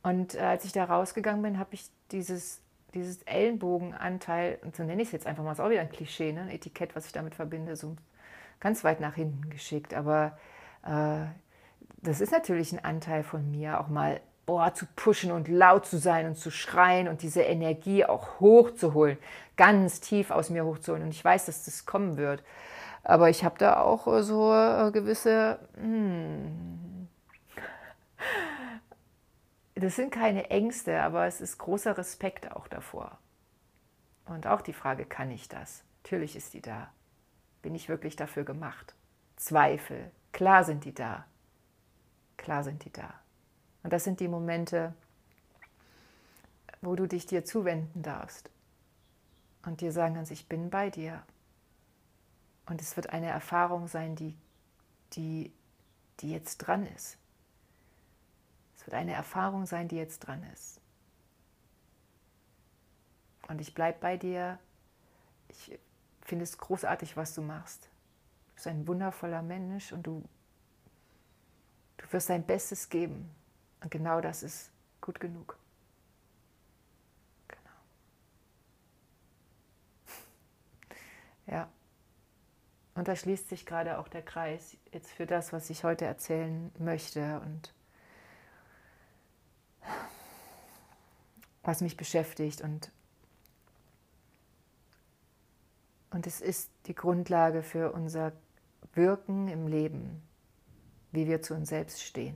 Und 0.03 0.35
äh, 0.35 0.39
als 0.39 0.65
ich 0.65 0.71
da 0.71 0.85
rausgegangen 0.85 1.41
bin, 1.41 1.59
habe 1.59 1.73
ich 1.73 1.89
dieses, 2.11 2.61
dieses 2.93 3.21
Ellenbogenanteil, 3.23 4.59
und 4.63 4.75
so 4.75 4.83
nenne 4.83 5.01
ich 5.01 5.09
es 5.09 5.13
jetzt 5.13 5.27
einfach 5.27 5.43
mal, 5.43 5.51
ist 5.51 5.59
auch 5.59 5.69
wieder 5.69 5.81
ein 5.81 5.91
Klischee, 5.91 6.31
ne? 6.31 6.41
ein 6.41 6.49
Etikett, 6.49 6.95
was 6.95 7.05
ich 7.05 7.11
damit 7.11 7.35
verbinde, 7.35 7.75
so 7.75 7.95
ganz 8.59 8.83
weit 8.83 8.99
nach 8.99 9.15
hinten 9.15 9.49
geschickt. 9.49 9.93
Aber 9.93 10.37
äh, 10.83 11.25
das 12.01 12.21
ist 12.21 12.31
natürlich 12.31 12.71
ein 12.71 12.83
Anteil 12.83 13.23
von 13.23 13.49
mir, 13.51 13.79
auch 13.79 13.87
mal 13.87 14.21
boah, 14.45 14.73
zu 14.73 14.85
pushen 14.95 15.31
und 15.31 15.47
laut 15.47 15.85
zu 15.85 15.97
sein 15.97 16.27
und 16.27 16.35
zu 16.35 16.51
schreien 16.51 17.07
und 17.07 17.21
diese 17.21 17.41
Energie 17.41 18.05
auch 18.05 18.39
hochzuholen, 18.39 19.17
ganz 19.55 20.01
tief 20.01 20.31
aus 20.31 20.49
mir 20.49 20.65
hochzuholen. 20.65 21.03
Und 21.03 21.11
ich 21.11 21.23
weiß, 21.23 21.45
dass 21.45 21.65
das 21.65 21.85
kommen 21.85 22.17
wird. 22.17 22.43
Aber 23.03 23.29
ich 23.29 23.43
habe 23.43 23.57
da 23.57 23.81
auch 23.81 24.05
so 24.21 24.53
äh, 24.53 24.91
gewisse, 24.91 25.59
hm, 25.75 27.07
das 29.75 29.95
sind 29.95 30.11
keine 30.11 30.49
Ängste, 30.49 31.01
aber 31.01 31.25
es 31.25 31.41
ist 31.41 31.57
großer 31.57 31.97
Respekt 31.97 32.51
auch 32.51 32.67
davor. 32.67 33.17
Und 34.25 34.47
auch 34.47 34.61
die 34.61 34.73
Frage, 34.73 35.05
kann 35.05 35.31
ich 35.31 35.49
das? 35.49 35.83
Natürlich 36.03 36.35
ist 36.35 36.53
die 36.53 36.61
da. 36.61 36.91
Bin 37.61 37.73
ich 37.73 37.89
wirklich 37.89 38.15
dafür 38.15 38.43
gemacht? 38.43 38.95
Zweifel, 39.35 40.11
klar 40.31 40.63
sind 40.63 40.85
die 40.85 40.93
da. 40.93 41.25
Klar 42.41 42.63
sind 42.63 42.83
die 42.85 42.91
da. 42.91 43.13
Und 43.83 43.93
das 43.93 44.03
sind 44.03 44.19
die 44.19 44.27
Momente, 44.27 44.95
wo 46.81 46.95
du 46.95 47.07
dich 47.07 47.27
dir 47.27 47.45
zuwenden 47.45 48.01
darfst 48.01 48.49
und 49.63 49.79
dir 49.79 49.91
sagen 49.91 50.15
kannst, 50.15 50.31
ich 50.31 50.49
bin 50.49 50.71
bei 50.71 50.89
dir. 50.89 51.21
Und 52.65 52.81
es 52.81 52.95
wird 52.95 53.11
eine 53.11 53.27
Erfahrung 53.27 53.87
sein, 53.87 54.15
die, 54.15 54.35
die, 55.13 55.53
die 56.19 56.31
jetzt 56.31 56.57
dran 56.57 56.87
ist. 56.87 57.19
Es 58.75 58.87
wird 58.87 58.95
eine 58.95 59.13
Erfahrung 59.13 59.67
sein, 59.67 59.87
die 59.87 59.97
jetzt 59.97 60.21
dran 60.21 60.43
ist. 60.51 60.81
Und 63.49 63.61
ich 63.61 63.75
bleibe 63.75 63.99
bei 63.99 64.17
dir. 64.17 64.57
Ich 65.47 65.79
finde 66.21 66.43
es 66.43 66.57
großartig, 66.57 67.15
was 67.15 67.35
du 67.35 67.43
machst. 67.43 67.83
Du 68.47 68.53
bist 68.55 68.65
ein 68.65 68.87
wundervoller 68.87 69.43
Mensch 69.43 69.91
und 69.91 70.07
du 70.07 70.23
Du 72.01 72.13
wirst 72.13 72.29
dein 72.29 72.45
Bestes 72.45 72.89
geben. 72.89 73.29
Und 73.81 73.91
genau 73.91 74.21
das 74.21 74.43
ist 74.43 74.71
gut 74.99 75.19
genug. 75.19 75.57
Genau. 77.47 77.61
Ja. 81.55 81.69
Und 82.93 83.07
da 83.07 83.15
schließt 83.15 83.49
sich 83.49 83.65
gerade 83.65 83.97
auch 83.97 84.07
der 84.07 84.21
Kreis 84.21 84.77
jetzt 84.91 85.11
für 85.11 85.25
das, 85.25 85.53
was 85.53 85.69
ich 85.69 85.83
heute 85.83 86.05
erzählen 86.05 86.71
möchte 86.77 87.39
und 87.39 87.73
was 91.63 91.81
mich 91.81 91.97
beschäftigt. 91.97 92.61
Und, 92.61 92.91
und 96.11 96.27
es 96.27 96.41
ist 96.41 96.69
die 96.87 96.95
Grundlage 96.95 97.63
für 97.63 97.91
unser 97.93 98.33
Wirken 98.93 99.47
im 99.47 99.67
Leben 99.67 100.21
wie 101.11 101.27
wir 101.27 101.41
zu 101.41 101.53
uns 101.53 101.69
selbst 101.69 102.01
stehen. 102.01 102.35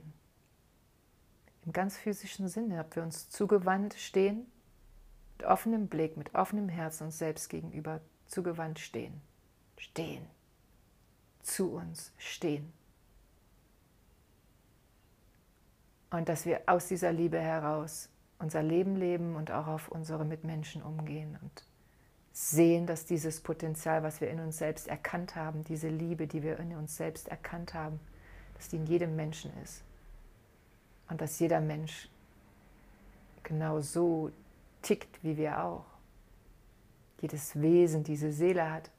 im 1.64 1.72
ganz 1.72 1.96
physischen 1.96 2.48
Sinne, 2.48 2.80
ob 2.80 2.94
wir 2.94 3.02
uns 3.02 3.28
zugewandt 3.28 3.94
stehen, 3.94 4.46
mit 5.36 5.46
offenem 5.46 5.88
Blick, 5.88 6.16
mit 6.16 6.34
offenem 6.34 6.68
Herzen 6.68 7.04
uns 7.04 7.18
selbst 7.18 7.48
gegenüber 7.48 8.00
zugewandt 8.26 8.78
stehen. 8.78 9.20
Stehen. 9.76 10.24
Zu 11.42 11.72
uns 11.72 12.12
stehen. 12.18 12.72
Und 16.10 16.28
dass 16.28 16.46
wir 16.46 16.62
aus 16.66 16.86
dieser 16.86 17.12
Liebe 17.12 17.38
heraus 17.38 18.08
unser 18.38 18.62
Leben 18.62 18.96
leben 18.96 19.34
und 19.34 19.50
auch 19.50 19.66
auf 19.66 19.88
unsere 19.88 20.24
Mitmenschen 20.24 20.82
umgehen 20.82 21.38
und 21.42 21.64
sehen, 22.32 22.86
dass 22.86 23.06
dieses 23.06 23.40
Potenzial, 23.40 24.02
was 24.02 24.20
wir 24.20 24.30
in 24.30 24.40
uns 24.40 24.58
selbst 24.58 24.88
erkannt 24.88 25.36
haben, 25.36 25.64
diese 25.64 25.88
Liebe, 25.88 26.26
die 26.26 26.42
wir 26.42 26.58
in 26.58 26.76
uns 26.76 26.96
selbst 26.96 27.28
erkannt 27.28 27.74
haben, 27.74 27.98
dass 28.56 28.68
die 28.68 28.76
in 28.76 28.86
jedem 28.86 29.16
Menschen 29.16 29.52
ist. 29.62 29.82
Und 31.08 31.20
dass 31.20 31.38
jeder 31.38 31.60
Mensch 31.60 32.08
genau 33.42 33.80
so 33.80 34.32
tickt 34.82 35.22
wie 35.22 35.36
wir 35.36 35.62
auch. 35.62 35.84
Jedes 37.20 37.60
Wesen 37.60 38.02
diese 38.02 38.32
Seele 38.32 38.70
hat, 38.70 38.90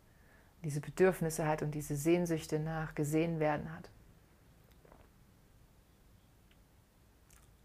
diese 0.64 0.80
Bedürfnisse 0.80 1.45
hat 1.45 1.62
und 1.62 1.72
diese 1.72 1.95
Sehnsüchte 1.95 2.60
nach 2.60 2.95
gesehen 2.95 3.39
werden 3.39 3.72
hat. 3.74 3.89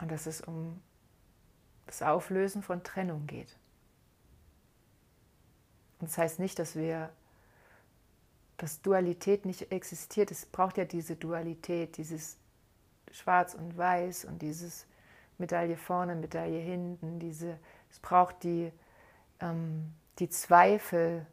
Und 0.00 0.10
dass 0.10 0.26
es 0.26 0.40
um 0.40 0.80
das 1.86 2.02
Auflösen 2.02 2.62
von 2.62 2.82
Trennung 2.82 3.26
geht. 3.26 3.56
Und 6.00 6.10
das 6.10 6.18
heißt 6.18 6.38
nicht, 6.38 6.58
dass 6.58 6.74
wir, 6.74 7.10
dass 8.62 8.80
Dualität 8.80 9.44
nicht 9.44 9.72
existiert. 9.72 10.30
Es 10.30 10.46
braucht 10.46 10.78
ja 10.78 10.84
diese 10.84 11.16
Dualität, 11.16 11.96
dieses 11.96 12.36
Schwarz 13.10 13.54
und 13.54 13.76
Weiß 13.76 14.24
und 14.24 14.40
dieses 14.40 14.86
Medaille 15.36 15.76
vorne, 15.76 16.14
Medaille 16.14 16.60
hinten. 16.60 17.18
Diese, 17.18 17.58
es 17.90 17.98
braucht 17.98 18.44
die, 18.44 18.70
ähm, 19.40 19.92
die 20.20 20.28
Zweifel, 20.28 21.26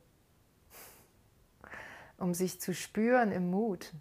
um 2.18 2.34
sich 2.34 2.60
zu 2.60 2.74
spüren 2.74 3.32
im 3.32 3.52
Mut, 3.52 3.94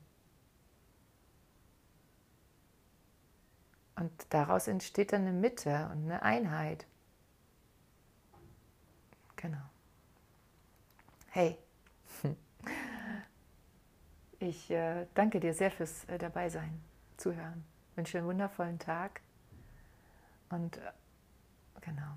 Und 3.94 4.12
daraus 4.28 4.68
entsteht 4.68 5.12
dann 5.12 5.22
eine 5.22 5.32
Mitte 5.32 5.90
und 5.92 6.04
eine 6.04 6.22
Einheit. 6.22 6.86
Genau. 9.34 9.58
Hey, 11.30 11.58
ich 14.38 14.70
äh, 14.70 15.06
danke 15.14 15.40
dir 15.40 15.54
sehr 15.54 15.70
fürs 15.70 16.04
äh, 16.04 16.18
Dabeisein, 16.18 16.80
Zuhören. 17.16 17.64
Wünsche 17.96 18.18
einen 18.18 18.26
wundervollen 18.26 18.78
Tag 18.78 19.20
und 20.50 20.76
äh, 20.76 20.80
genau. 21.80 22.16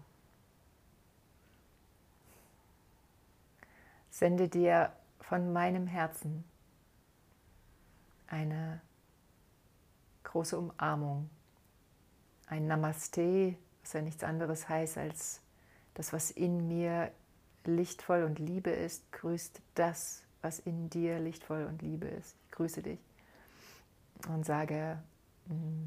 Sende 4.10 4.48
dir 4.48 4.92
von 5.20 5.52
meinem 5.54 5.88
Herzen 5.88 6.44
eine 8.28 8.82
große 10.24 10.58
Umarmung 10.58 11.30
ein 12.48 12.68
Namaste, 12.68 13.56
was 13.82 13.94
ja 13.94 14.02
nichts 14.02 14.24
anderes 14.24 14.68
heißt 14.68 14.98
als 14.98 15.42
das, 15.94 16.14
was 16.14 16.32
in 16.32 16.68
mir 16.68 17.12
lichtvoll 17.64 18.24
und 18.24 18.40
Liebe 18.40 18.70
ist, 18.70 19.12
grüßt 19.12 19.62
das, 19.76 20.24
was 20.42 20.60
in 20.60 20.90
dir 20.90 21.20
lichtvoll 21.20 21.66
und 21.66 21.82
Liebe 21.82 22.08
ist. 22.08 22.36
Ich 22.46 22.52
grüße 22.52 22.82
dich 22.82 23.00
und 24.28 24.46
sage 24.46 25.02
mm, 25.48 25.86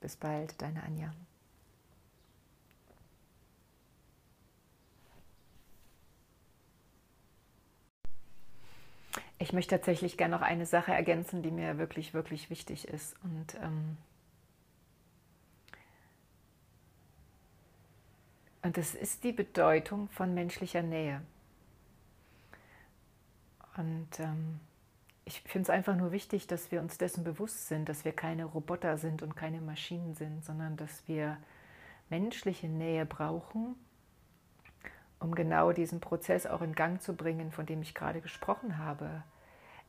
bis 0.00 0.16
bald, 0.16 0.60
deine 0.60 0.82
Anja. 0.82 1.12
Ich 9.38 9.52
möchte 9.52 9.76
tatsächlich 9.76 10.16
gerne 10.16 10.34
noch 10.34 10.42
eine 10.42 10.66
Sache 10.66 10.92
ergänzen, 10.92 11.42
die 11.42 11.50
mir 11.50 11.78
wirklich, 11.78 12.14
wirklich 12.14 12.48
wichtig 12.48 12.88
ist. 12.88 13.14
Und 13.22 13.54
ähm, 13.62 13.98
Und 18.66 18.76
das 18.76 18.96
ist 18.96 19.22
die 19.22 19.30
Bedeutung 19.30 20.08
von 20.08 20.34
menschlicher 20.34 20.82
Nähe. 20.82 21.22
Und 23.76 24.08
ähm, 24.20 24.60
ich 25.24 25.40
finde 25.42 25.64
es 25.64 25.70
einfach 25.70 25.96
nur 25.96 26.12
wichtig, 26.12 26.46
dass 26.46 26.70
wir 26.70 26.80
uns 26.80 26.98
dessen 26.98 27.24
bewusst 27.24 27.68
sind, 27.68 27.88
dass 27.88 28.04
wir 28.04 28.12
keine 28.12 28.44
Roboter 28.44 28.96
sind 28.96 29.22
und 29.22 29.36
keine 29.36 29.60
Maschinen 29.60 30.14
sind, 30.14 30.44
sondern 30.44 30.76
dass 30.76 31.06
wir 31.08 31.36
menschliche 32.08 32.68
Nähe 32.68 33.04
brauchen, 33.04 33.74
um 35.18 35.34
genau 35.34 35.72
diesen 35.72 36.00
Prozess 36.00 36.46
auch 36.46 36.62
in 36.62 36.74
Gang 36.74 37.02
zu 37.02 37.14
bringen, 37.14 37.50
von 37.50 37.66
dem 37.66 37.82
ich 37.82 37.94
gerade 37.94 38.20
gesprochen 38.20 38.78
habe. 38.78 39.24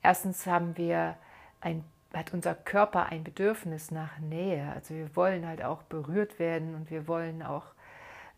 Erstens 0.02 0.48
haben 0.48 0.76
wir 0.78 1.16
ein, 1.62 1.84
hat 2.14 2.34
unser 2.34 2.56
Körper 2.56 3.08
ein 3.08 3.24
Bedürfnis 3.24 3.92
nach 3.92 4.18
Nähe. 4.20 4.72
Also 4.74 4.96
wir 4.96 5.16
wollen 5.16 5.46
halt 5.46 5.64
auch 5.64 5.84
berührt 5.84 6.40
werden 6.40 6.76
und 6.76 6.90
wir 6.90 7.08
wollen 7.08 7.44
auch 7.44 7.66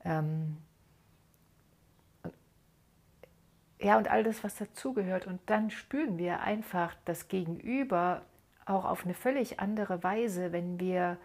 ähm, 0.04 0.58
ja, 3.82 3.98
und 3.98 4.10
all 4.10 4.24
das, 4.24 4.44
was 4.44 4.56
dazugehört. 4.56 5.26
Und 5.26 5.40
dann 5.46 5.72
spüren 5.72 6.18
wir 6.18 6.42
einfach 6.42 6.96
das 7.06 7.28
Gegenüber 7.28 8.24
auch 8.66 8.86
auf 8.86 9.06
eine 9.06 9.14
völlig 9.14 9.60
andere 9.60 10.04
Weise, 10.04 10.52
wenn 10.52 10.80
wir 10.80 11.18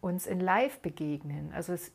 uns 0.00 0.26
in 0.26 0.40
Live 0.40 0.80
begegnen. 0.80 1.52
Also 1.54 1.72
es, 1.72 1.92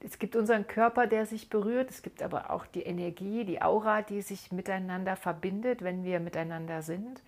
es 0.00 0.18
gibt 0.18 0.36
unseren 0.36 0.66
Körper, 0.66 1.06
der 1.06 1.26
sich 1.26 1.50
berührt, 1.50 1.90
es 1.90 2.02
gibt 2.02 2.22
aber 2.22 2.50
auch 2.50 2.66
die 2.66 2.82
Energie, 2.82 3.44
die 3.44 3.60
Aura, 3.60 4.02
die 4.02 4.22
sich 4.22 4.52
miteinander 4.52 5.16
verbindet, 5.16 5.82
wenn 5.82 6.04
wir 6.04 6.20
miteinander 6.20 6.82
sind. 6.82 7.22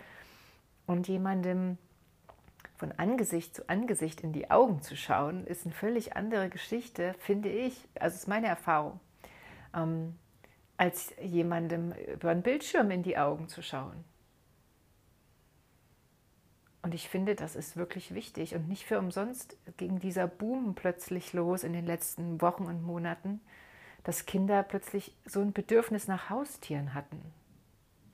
Und 0.86 1.09
jemandem 1.09 1.78
von 2.76 2.92
Angesicht 2.92 3.55
zu 3.55 3.68
Angesicht 3.68 4.22
in 4.22 4.32
die 4.32 4.51
Augen 4.51 4.82
zu 4.82 4.97
schauen, 4.97 5.47
ist 5.47 5.64
eine 5.64 5.74
völlig 5.74 6.16
andere 6.16 6.51
Geschichte, 6.51 7.14
finde 7.18 7.49
ich, 7.49 7.88
also 7.99 8.16
ist 8.16 8.28
meine 8.28 8.49
Erfahrung, 8.49 9.01
ähm, 9.74 10.16
als 10.77 11.14
jemandem 11.20 11.93
über 11.93 12.31
einen 12.31 12.43
Bildschirm 12.43 12.91
in 12.91 13.03
die 13.03 13.16
Augen 13.16 13.49
zu 13.49 13.62
schauen. 13.62 14.05
Und 16.83 16.95
ich 16.95 17.09
finde, 17.09 17.35
das 17.35 17.57
ist 17.57 17.77
wirklich 17.77 18.12
wichtig 18.12 18.55
und 18.55 18.68
nicht 18.68 18.85
für 18.85 18.99
umsonst 18.99 19.57
ging 19.79 20.01
dieser 20.01 20.27
Boom 20.27 20.75
plötzlich 20.75 21.33
los 21.33 21.64
in 21.64 21.72
den 21.72 21.87
letzten 21.87 22.43
Wochen 22.43 22.66
und 22.66 22.83
Monaten, 22.83 23.41
dass 24.03 24.27
Kinder 24.27 24.62
plötzlich 24.62 25.16
so 25.25 25.41
ein 25.41 25.55
Bedürfnis 25.55 26.09
nach 26.09 26.29
Haustieren 26.29 26.93
hatten. 26.93 27.22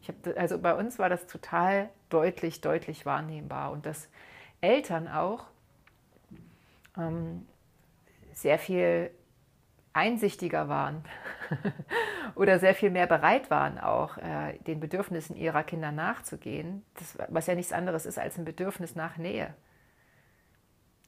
Hab, 0.06 0.38
also 0.38 0.58
bei 0.58 0.74
uns 0.74 1.00
war 1.00 1.08
das 1.08 1.26
total 1.26 1.90
deutlich, 2.11 2.61
deutlich 2.61 3.04
wahrnehmbar 3.04 3.72
und 3.72 3.86
das 3.86 4.08
Eltern 4.61 5.08
auch 5.08 5.46
ähm, 6.96 7.46
sehr 8.32 8.58
viel 8.58 9.11
einsichtiger 9.93 10.68
waren 10.68 11.05
oder 12.34 12.59
sehr 12.59 12.74
viel 12.74 12.91
mehr 12.91 13.07
bereit 13.07 13.51
waren, 13.51 13.78
auch 13.78 14.18
äh, 14.18 14.59
den 14.66 14.80
Bedürfnissen 14.80 15.36
ihrer 15.36 15.64
Kinder 15.64 15.93
nachzugehen, 15.93 16.84
das, 16.95 17.18
was 17.28 17.47
ja 17.47 17.55
nichts 17.55 17.72
anderes 17.72 18.07
ist 18.07 18.18
als 18.18 18.38
ein 18.38 18.45
Bedürfnis 18.45 18.95
nach 18.95 19.16
Nähe. 19.16 19.55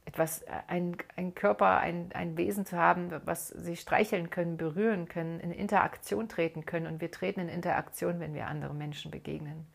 Etwas, 0.05 0.41
äh, 0.41 0.51
ein, 0.67 0.97
ein 1.15 1.33
Körper, 1.33 1.77
ein, 1.77 2.09
ein 2.13 2.35
Wesen 2.37 2.65
zu 2.65 2.77
haben, 2.77 3.09
was 3.25 3.47
sie 3.47 3.77
streicheln 3.77 4.29
können, 4.29 4.57
berühren 4.57 5.07
können, 5.07 5.39
in 5.39 5.51
Interaktion 5.51 6.27
treten 6.27 6.65
können. 6.65 6.87
Und 6.87 6.99
wir 6.99 7.09
treten 7.09 7.39
in 7.39 7.49
Interaktion, 7.49 8.19
wenn 8.19 8.33
wir 8.33 8.47
anderen 8.47 8.77
Menschen 8.77 9.11
begegnen. 9.11 9.65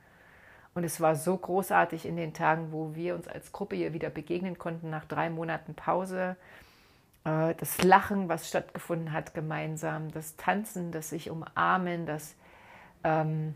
Und 0.75 0.85
es 0.85 1.01
war 1.01 1.17
so 1.17 1.37
großartig 1.37 2.07
in 2.07 2.17
den 2.17 2.35
Tagen, 2.35 2.73
wo 2.73 2.95
wir 2.95 3.15
uns 3.15 3.27
als 3.27 3.53
Gruppe 3.53 3.75
hier 3.75 3.95
wieder 3.95 4.11
begegnen 4.11 4.59
konnten 4.59 4.91
nach 4.91 5.07
drei 5.07 5.31
Monaten 5.31 5.75
Pause. 5.75 6.37
Äh, 7.29 7.55
das 7.55 7.83
Lachen, 7.83 8.29
was 8.29 8.49
stattgefunden 8.49 9.13
hat 9.13 9.35
gemeinsam, 9.35 10.11
das 10.11 10.37
Tanzen, 10.37 10.93
das 10.93 11.11
sich 11.11 11.31
umarmen, 11.31 12.07
das, 12.07 12.35
ähm, 13.05 13.55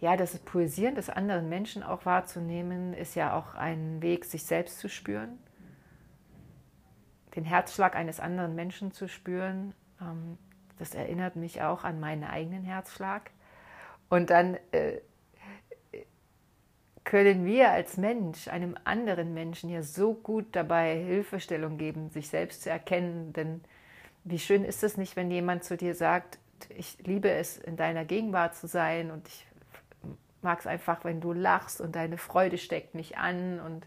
ja, 0.00 0.16
das 0.16 0.38
Poesieren 0.38 0.94
des 0.94 1.10
anderen 1.10 1.48
Menschen 1.48 1.82
auch 1.82 2.04
wahrzunehmen, 2.04 2.94
ist 2.94 3.14
ja 3.14 3.36
auch 3.36 3.54
ein 3.54 4.02
Weg, 4.02 4.24
sich 4.24 4.44
selbst 4.44 4.78
zu 4.78 4.88
spüren, 4.88 5.38
den 7.36 7.44
Herzschlag 7.44 7.96
eines 7.96 8.20
anderen 8.20 8.54
Menschen 8.54 8.92
zu 8.92 9.08
spüren. 9.08 9.74
Ähm, 10.00 10.38
das 10.78 10.94
erinnert 10.94 11.36
mich 11.36 11.62
auch 11.62 11.84
an 11.84 12.00
meinen 12.00 12.24
eigenen 12.24 12.64
Herzschlag. 12.64 13.30
Und 14.08 14.30
dann 14.30 14.58
äh, 14.72 14.98
können 17.04 17.44
wir 17.44 17.70
als 17.70 17.96
Mensch 17.96 18.48
einem 18.48 18.76
anderen 18.84 19.34
Menschen 19.34 19.70
ja 19.70 19.82
so 19.82 20.14
gut 20.14 20.46
dabei 20.52 20.96
Hilfestellung 20.96 21.78
geben, 21.78 22.10
sich 22.10 22.28
selbst 22.28 22.62
zu 22.62 22.70
erkennen. 22.70 23.32
Denn 23.32 23.60
wie 24.24 24.38
schön 24.38 24.64
ist 24.64 24.82
es 24.82 24.96
nicht, 24.96 25.16
wenn 25.16 25.30
jemand 25.30 25.64
zu 25.64 25.76
dir 25.76 25.94
sagt, 25.94 26.38
ich 26.76 26.98
liebe 27.04 27.30
es, 27.30 27.58
in 27.58 27.76
deiner 27.76 28.04
Gegenwart 28.04 28.56
zu 28.56 28.66
sein 28.66 29.10
und 29.10 29.26
ich 29.28 29.46
mag 30.42 30.60
es 30.60 30.66
einfach, 30.66 31.04
wenn 31.04 31.20
du 31.20 31.32
lachst 31.32 31.80
und 31.80 31.94
deine 31.96 32.18
Freude 32.18 32.58
steckt 32.58 32.94
mich 32.94 33.18
an 33.18 33.60
und 33.60 33.86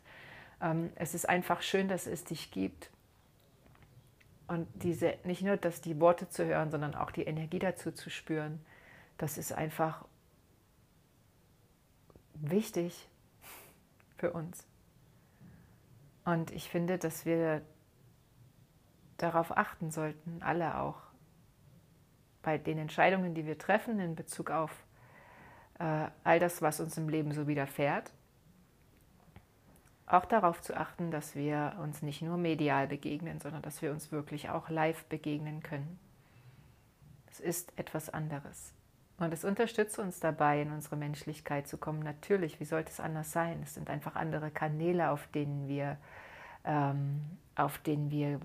Ähm, 0.62 0.90
es 0.96 1.14
ist 1.14 1.28
einfach 1.28 1.62
schön, 1.62 1.90
dass 1.90 2.08
es 2.08 2.24
dich 2.24 2.50
gibt. 2.50 2.90
Und 4.48 4.68
diese, 4.76 5.16
nicht 5.26 5.42
nur, 5.42 5.58
dass 5.58 5.82
die 5.82 6.00
Worte 6.00 6.30
zu 6.30 6.46
hören, 6.46 6.72
sondern 6.72 6.96
auch 6.96 7.12
die 7.12 7.24
Energie 7.24 7.60
dazu 7.60 7.92
zu 7.92 8.10
spüren, 8.10 8.66
das 9.18 9.38
ist 9.38 9.52
einfach 9.52 10.06
wichtig 12.36 13.10
für 14.18 14.32
uns. 14.32 14.68
Und 16.24 16.52
ich 16.52 16.70
finde, 16.70 16.98
dass 16.98 17.26
wir 17.26 17.62
darauf 19.18 19.56
achten 19.56 19.92
sollten, 19.92 20.42
alle 20.42 20.80
auch, 20.80 20.98
bei 22.42 22.58
den 22.60 22.78
Entscheidungen, 22.78 23.34
die 23.34 23.46
wir 23.46 23.58
treffen 23.58 24.00
in 24.00 24.16
Bezug 24.16 24.52
auf 24.52 24.72
äh, 25.80 26.08
all 26.24 26.40
das, 26.40 26.62
was 26.62 26.80
uns 26.80 26.96
im 26.98 27.10
Leben 27.10 27.32
so 27.32 27.48
widerfährt, 27.48 28.12
auch 30.06 30.26
darauf 30.26 30.62
zu 30.62 30.78
achten, 30.78 31.10
dass 31.10 31.36
wir 31.36 31.76
uns 31.82 32.04
nicht 32.04 32.22
nur 32.22 32.38
medial 32.38 32.88
begegnen, 32.88 33.40
sondern 33.40 33.64
dass 33.64 33.82
wir 33.82 33.92
uns 33.92 34.12
wirklich 34.12 34.50
auch 34.50 34.70
live 34.70 35.06
begegnen 35.06 35.64
können. 35.64 36.00
Es 37.32 37.40
ist 37.40 37.74
etwas 37.78 38.12
anderes. 38.12 38.74
Und 39.18 39.34
es 39.34 39.46
unterstützt 39.46 39.98
uns 39.98 40.20
dabei, 40.20 40.62
in 40.62 40.72
unsere 40.72 40.98
Menschlichkeit 40.98 41.68
zu 41.68 41.78
kommen. 41.78 42.00
Natürlich, 42.00 42.60
wie 42.60 42.66
sollte 42.66 42.92
es 42.92 43.00
anders 43.00 43.32
sein? 43.32 43.62
Es 43.64 43.74
sind 43.74 43.90
einfach 43.90 44.16
andere 44.16 44.52
Kanäle, 44.52 45.10
auf 45.10 45.28
denen 45.28 45.68
wir, 45.68 45.98
ähm, 46.66 47.22
auf 47.56 47.78
denen 47.78 48.12
wir, 48.12 48.42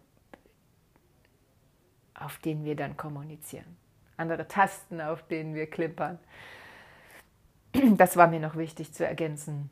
auf 2.15 2.39
denen 2.39 2.65
wir 2.65 2.77
dann 2.77 2.97
kommunizieren. 2.97 3.77
Andere 4.17 4.47
Tasten, 4.47 5.01
auf 5.01 5.27
denen 5.27 5.55
wir 5.55 5.69
klimpern. 5.69 6.19
Das 7.97 8.17
war 8.17 8.27
mir 8.27 8.41
noch 8.41 8.57
wichtig 8.57 8.93
zu 8.93 9.07
ergänzen 9.07 9.71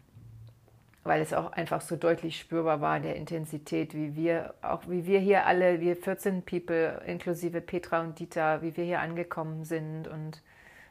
weil 1.08 1.22
es 1.22 1.32
auch 1.32 1.52
einfach 1.52 1.80
so 1.80 1.96
deutlich 1.96 2.38
spürbar 2.38 2.80
war 2.80 2.98
in 2.98 3.02
der 3.02 3.16
Intensität, 3.16 3.94
wie 3.94 4.14
wir, 4.14 4.54
auch 4.60 4.82
wie 4.88 5.06
wir 5.06 5.18
hier 5.18 5.46
alle, 5.46 5.80
wir 5.80 5.96
14 5.96 6.42
People, 6.42 7.02
inklusive 7.06 7.62
Petra 7.62 8.02
und 8.02 8.18
Dieter, 8.18 8.60
wie 8.62 8.76
wir 8.76 8.84
hier 8.84 9.00
angekommen 9.00 9.64
sind 9.64 10.06
und 10.06 10.42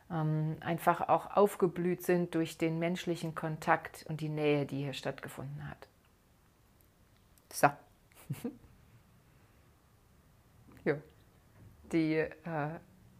einfach 0.09 1.09
auch 1.09 1.35
aufgeblüht 1.35 2.03
sind 2.03 2.33
durch 2.33 2.57
den 2.57 2.79
menschlichen 2.79 3.35
Kontakt 3.35 4.05
und 4.07 4.21
die 4.21 4.29
Nähe, 4.29 4.65
die 4.65 4.83
hier 4.83 4.93
stattgefunden 4.93 5.69
hat. 5.69 5.87
So. 7.51 7.67
jo. 10.85 10.95
Die, 11.91 12.15
äh, 12.15 12.29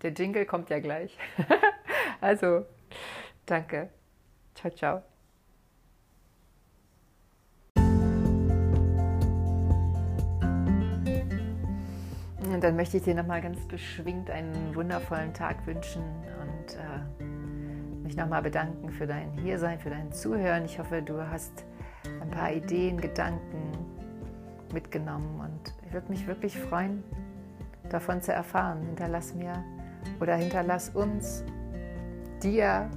der 0.02 0.12
Jingle 0.12 0.46
kommt 0.46 0.70
ja 0.70 0.80
gleich. 0.80 1.18
also, 2.22 2.66
danke. 3.46 3.90
Ciao, 4.56 4.72
ciao. 4.72 5.04
Und 12.54 12.64
dann 12.64 12.76
möchte 12.76 12.98
ich 12.98 13.04
dir 13.04 13.14
nochmal 13.14 13.42
ganz 13.42 13.60
beschwingt 13.68 14.30
einen 14.30 14.74
wundervollen 14.74 15.34
Tag 15.34 15.68
wünschen 15.68 16.04
und 16.68 16.76
äh, 16.76 18.04
mich 18.04 18.16
nochmal 18.16 18.42
bedanken 18.42 18.90
für 18.90 19.08
dein 19.08 19.32
Hiersein, 19.32 19.80
für 19.80 19.90
dein 19.90 20.12
Zuhören. 20.12 20.66
Ich 20.66 20.80
hoffe, 20.80 21.02
du 21.02 21.20
hast 21.30 21.66
ein 22.22 22.30
paar 22.32 22.52
Ideen, 22.52 23.00
Gedanken 23.00 23.72
mitgenommen 24.74 25.40
und 25.40 25.74
ich 25.86 25.94
würde 25.94 26.10
mich 26.10 26.28
wirklich 26.28 26.58
freuen, 26.58 27.04
davon 27.90 28.22
zu 28.22 28.34
erfahren. 28.34 28.82
Hinterlass 28.86 29.34
mir 29.34 29.64
oder 30.20 30.36
hinterlass 30.36 30.90
uns, 30.90 31.44
dir 32.42 32.90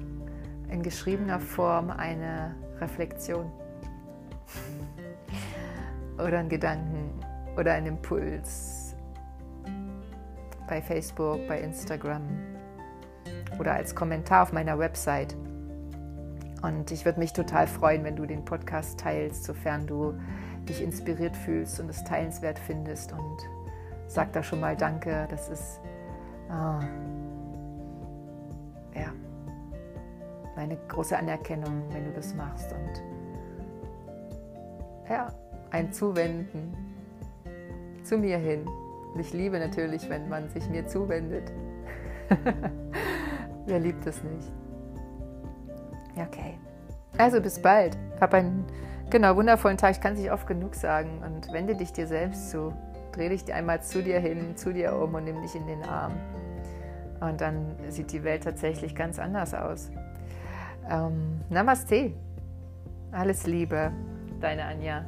in 0.69 0.83
geschriebener 0.83 1.41
Form 1.41 1.91
eine 1.91 2.55
Reflexion 2.81 3.51
oder 6.19 6.39
einen 6.39 6.49
Gedanken 6.49 7.11
oder 7.57 7.73
einen 7.73 7.87
Impuls 7.87 8.95
bei 10.69 10.81
Facebook, 10.81 11.47
bei 11.49 11.61
Instagram 11.61 12.50
oder 13.61 13.75
als 13.75 13.95
Kommentar 13.95 14.43
auf 14.43 14.53
meiner 14.55 14.79
Website. 14.79 15.37
Und 16.63 16.91
ich 16.91 17.05
würde 17.05 17.21
mich 17.21 17.35
total 17.35 17.67
freuen, 17.67 18.05
wenn 18.05 18.17
du 18.17 18.25
den 18.25 18.43
Podcast 18.43 18.99
teilst, 18.99 19.45
sofern 19.45 19.87
du 19.87 20.15
dich 20.67 20.83
inspiriert 20.83 21.37
fühlst 21.37 21.79
und 21.79 21.91
es 21.91 22.03
teilenswert 22.03 22.59
findest. 22.59 23.13
Und 23.13 23.37
sag 24.07 24.33
da 24.33 24.43
schon 24.43 24.61
mal 24.61 24.77
Danke. 24.77 25.27
Das 25.31 25.51
ist 25.51 25.79
ah, 26.49 26.81
ja, 28.95 29.13
meine 30.57 30.79
große 30.89 31.17
Anerkennung, 31.17 31.85
wenn 31.93 32.07
du 32.07 32.13
das 32.13 32.35
machst. 32.35 32.73
Und 32.73 33.03
ja, 35.11 35.35
ein 35.71 35.93
Zuwenden 35.93 36.75
zu 38.05 38.17
mir 38.17 38.39
hin. 38.39 38.67
Und 39.13 39.21
ich 39.21 39.35
liebe 39.35 39.59
natürlich, 39.59 40.09
wenn 40.09 40.31
man 40.31 40.49
sich 40.49 40.67
mir 40.71 40.87
zuwendet. 40.87 41.53
Wer 43.67 43.79
liebt 43.79 44.07
es 44.07 44.23
nicht? 44.23 44.53
Okay. 46.17 46.59
Also 47.19 47.41
bis 47.41 47.61
bald. 47.61 47.97
Hab 48.21 48.35
einen 48.35 48.65
genau 49.11 49.37
wundervollen 49.37 49.77
Tag. 49.77 49.93
Ich 49.93 50.01
kann 50.01 50.15
es 50.15 50.21
nicht 50.21 50.33
oft 50.33 50.47
genug 50.47 50.75
sagen. 50.75 51.23
Und 51.25 51.53
wende 51.53 51.75
dich 51.75 51.93
dir 51.93 52.07
selbst 52.07 52.51
zu. 52.51 52.73
Dreh 53.13 53.29
dich 53.29 53.53
einmal 53.53 53.83
zu 53.83 54.03
dir 54.03 54.21
hin, 54.21 54.57
zu 54.57 54.73
dir 54.73 54.95
um 54.95 55.15
und 55.15 55.25
nimm 55.25 55.41
dich 55.43 55.55
in 55.55 55.67
den 55.67 55.83
Arm. 55.83 56.13
Und 57.21 57.41
dann 57.41 57.77
sieht 57.89 58.13
die 58.13 58.25
Welt 58.25 58.45
tatsächlich 58.45 58.95
ganz 58.95 59.19
anders 59.19 59.53
aus. 59.53 59.91
Ähm, 60.89 61.41
Namaste. 61.51 62.13
Alles 63.13 63.47
Liebe. 63.47 63.93
Deine 64.41 64.65
Anja. 64.65 65.05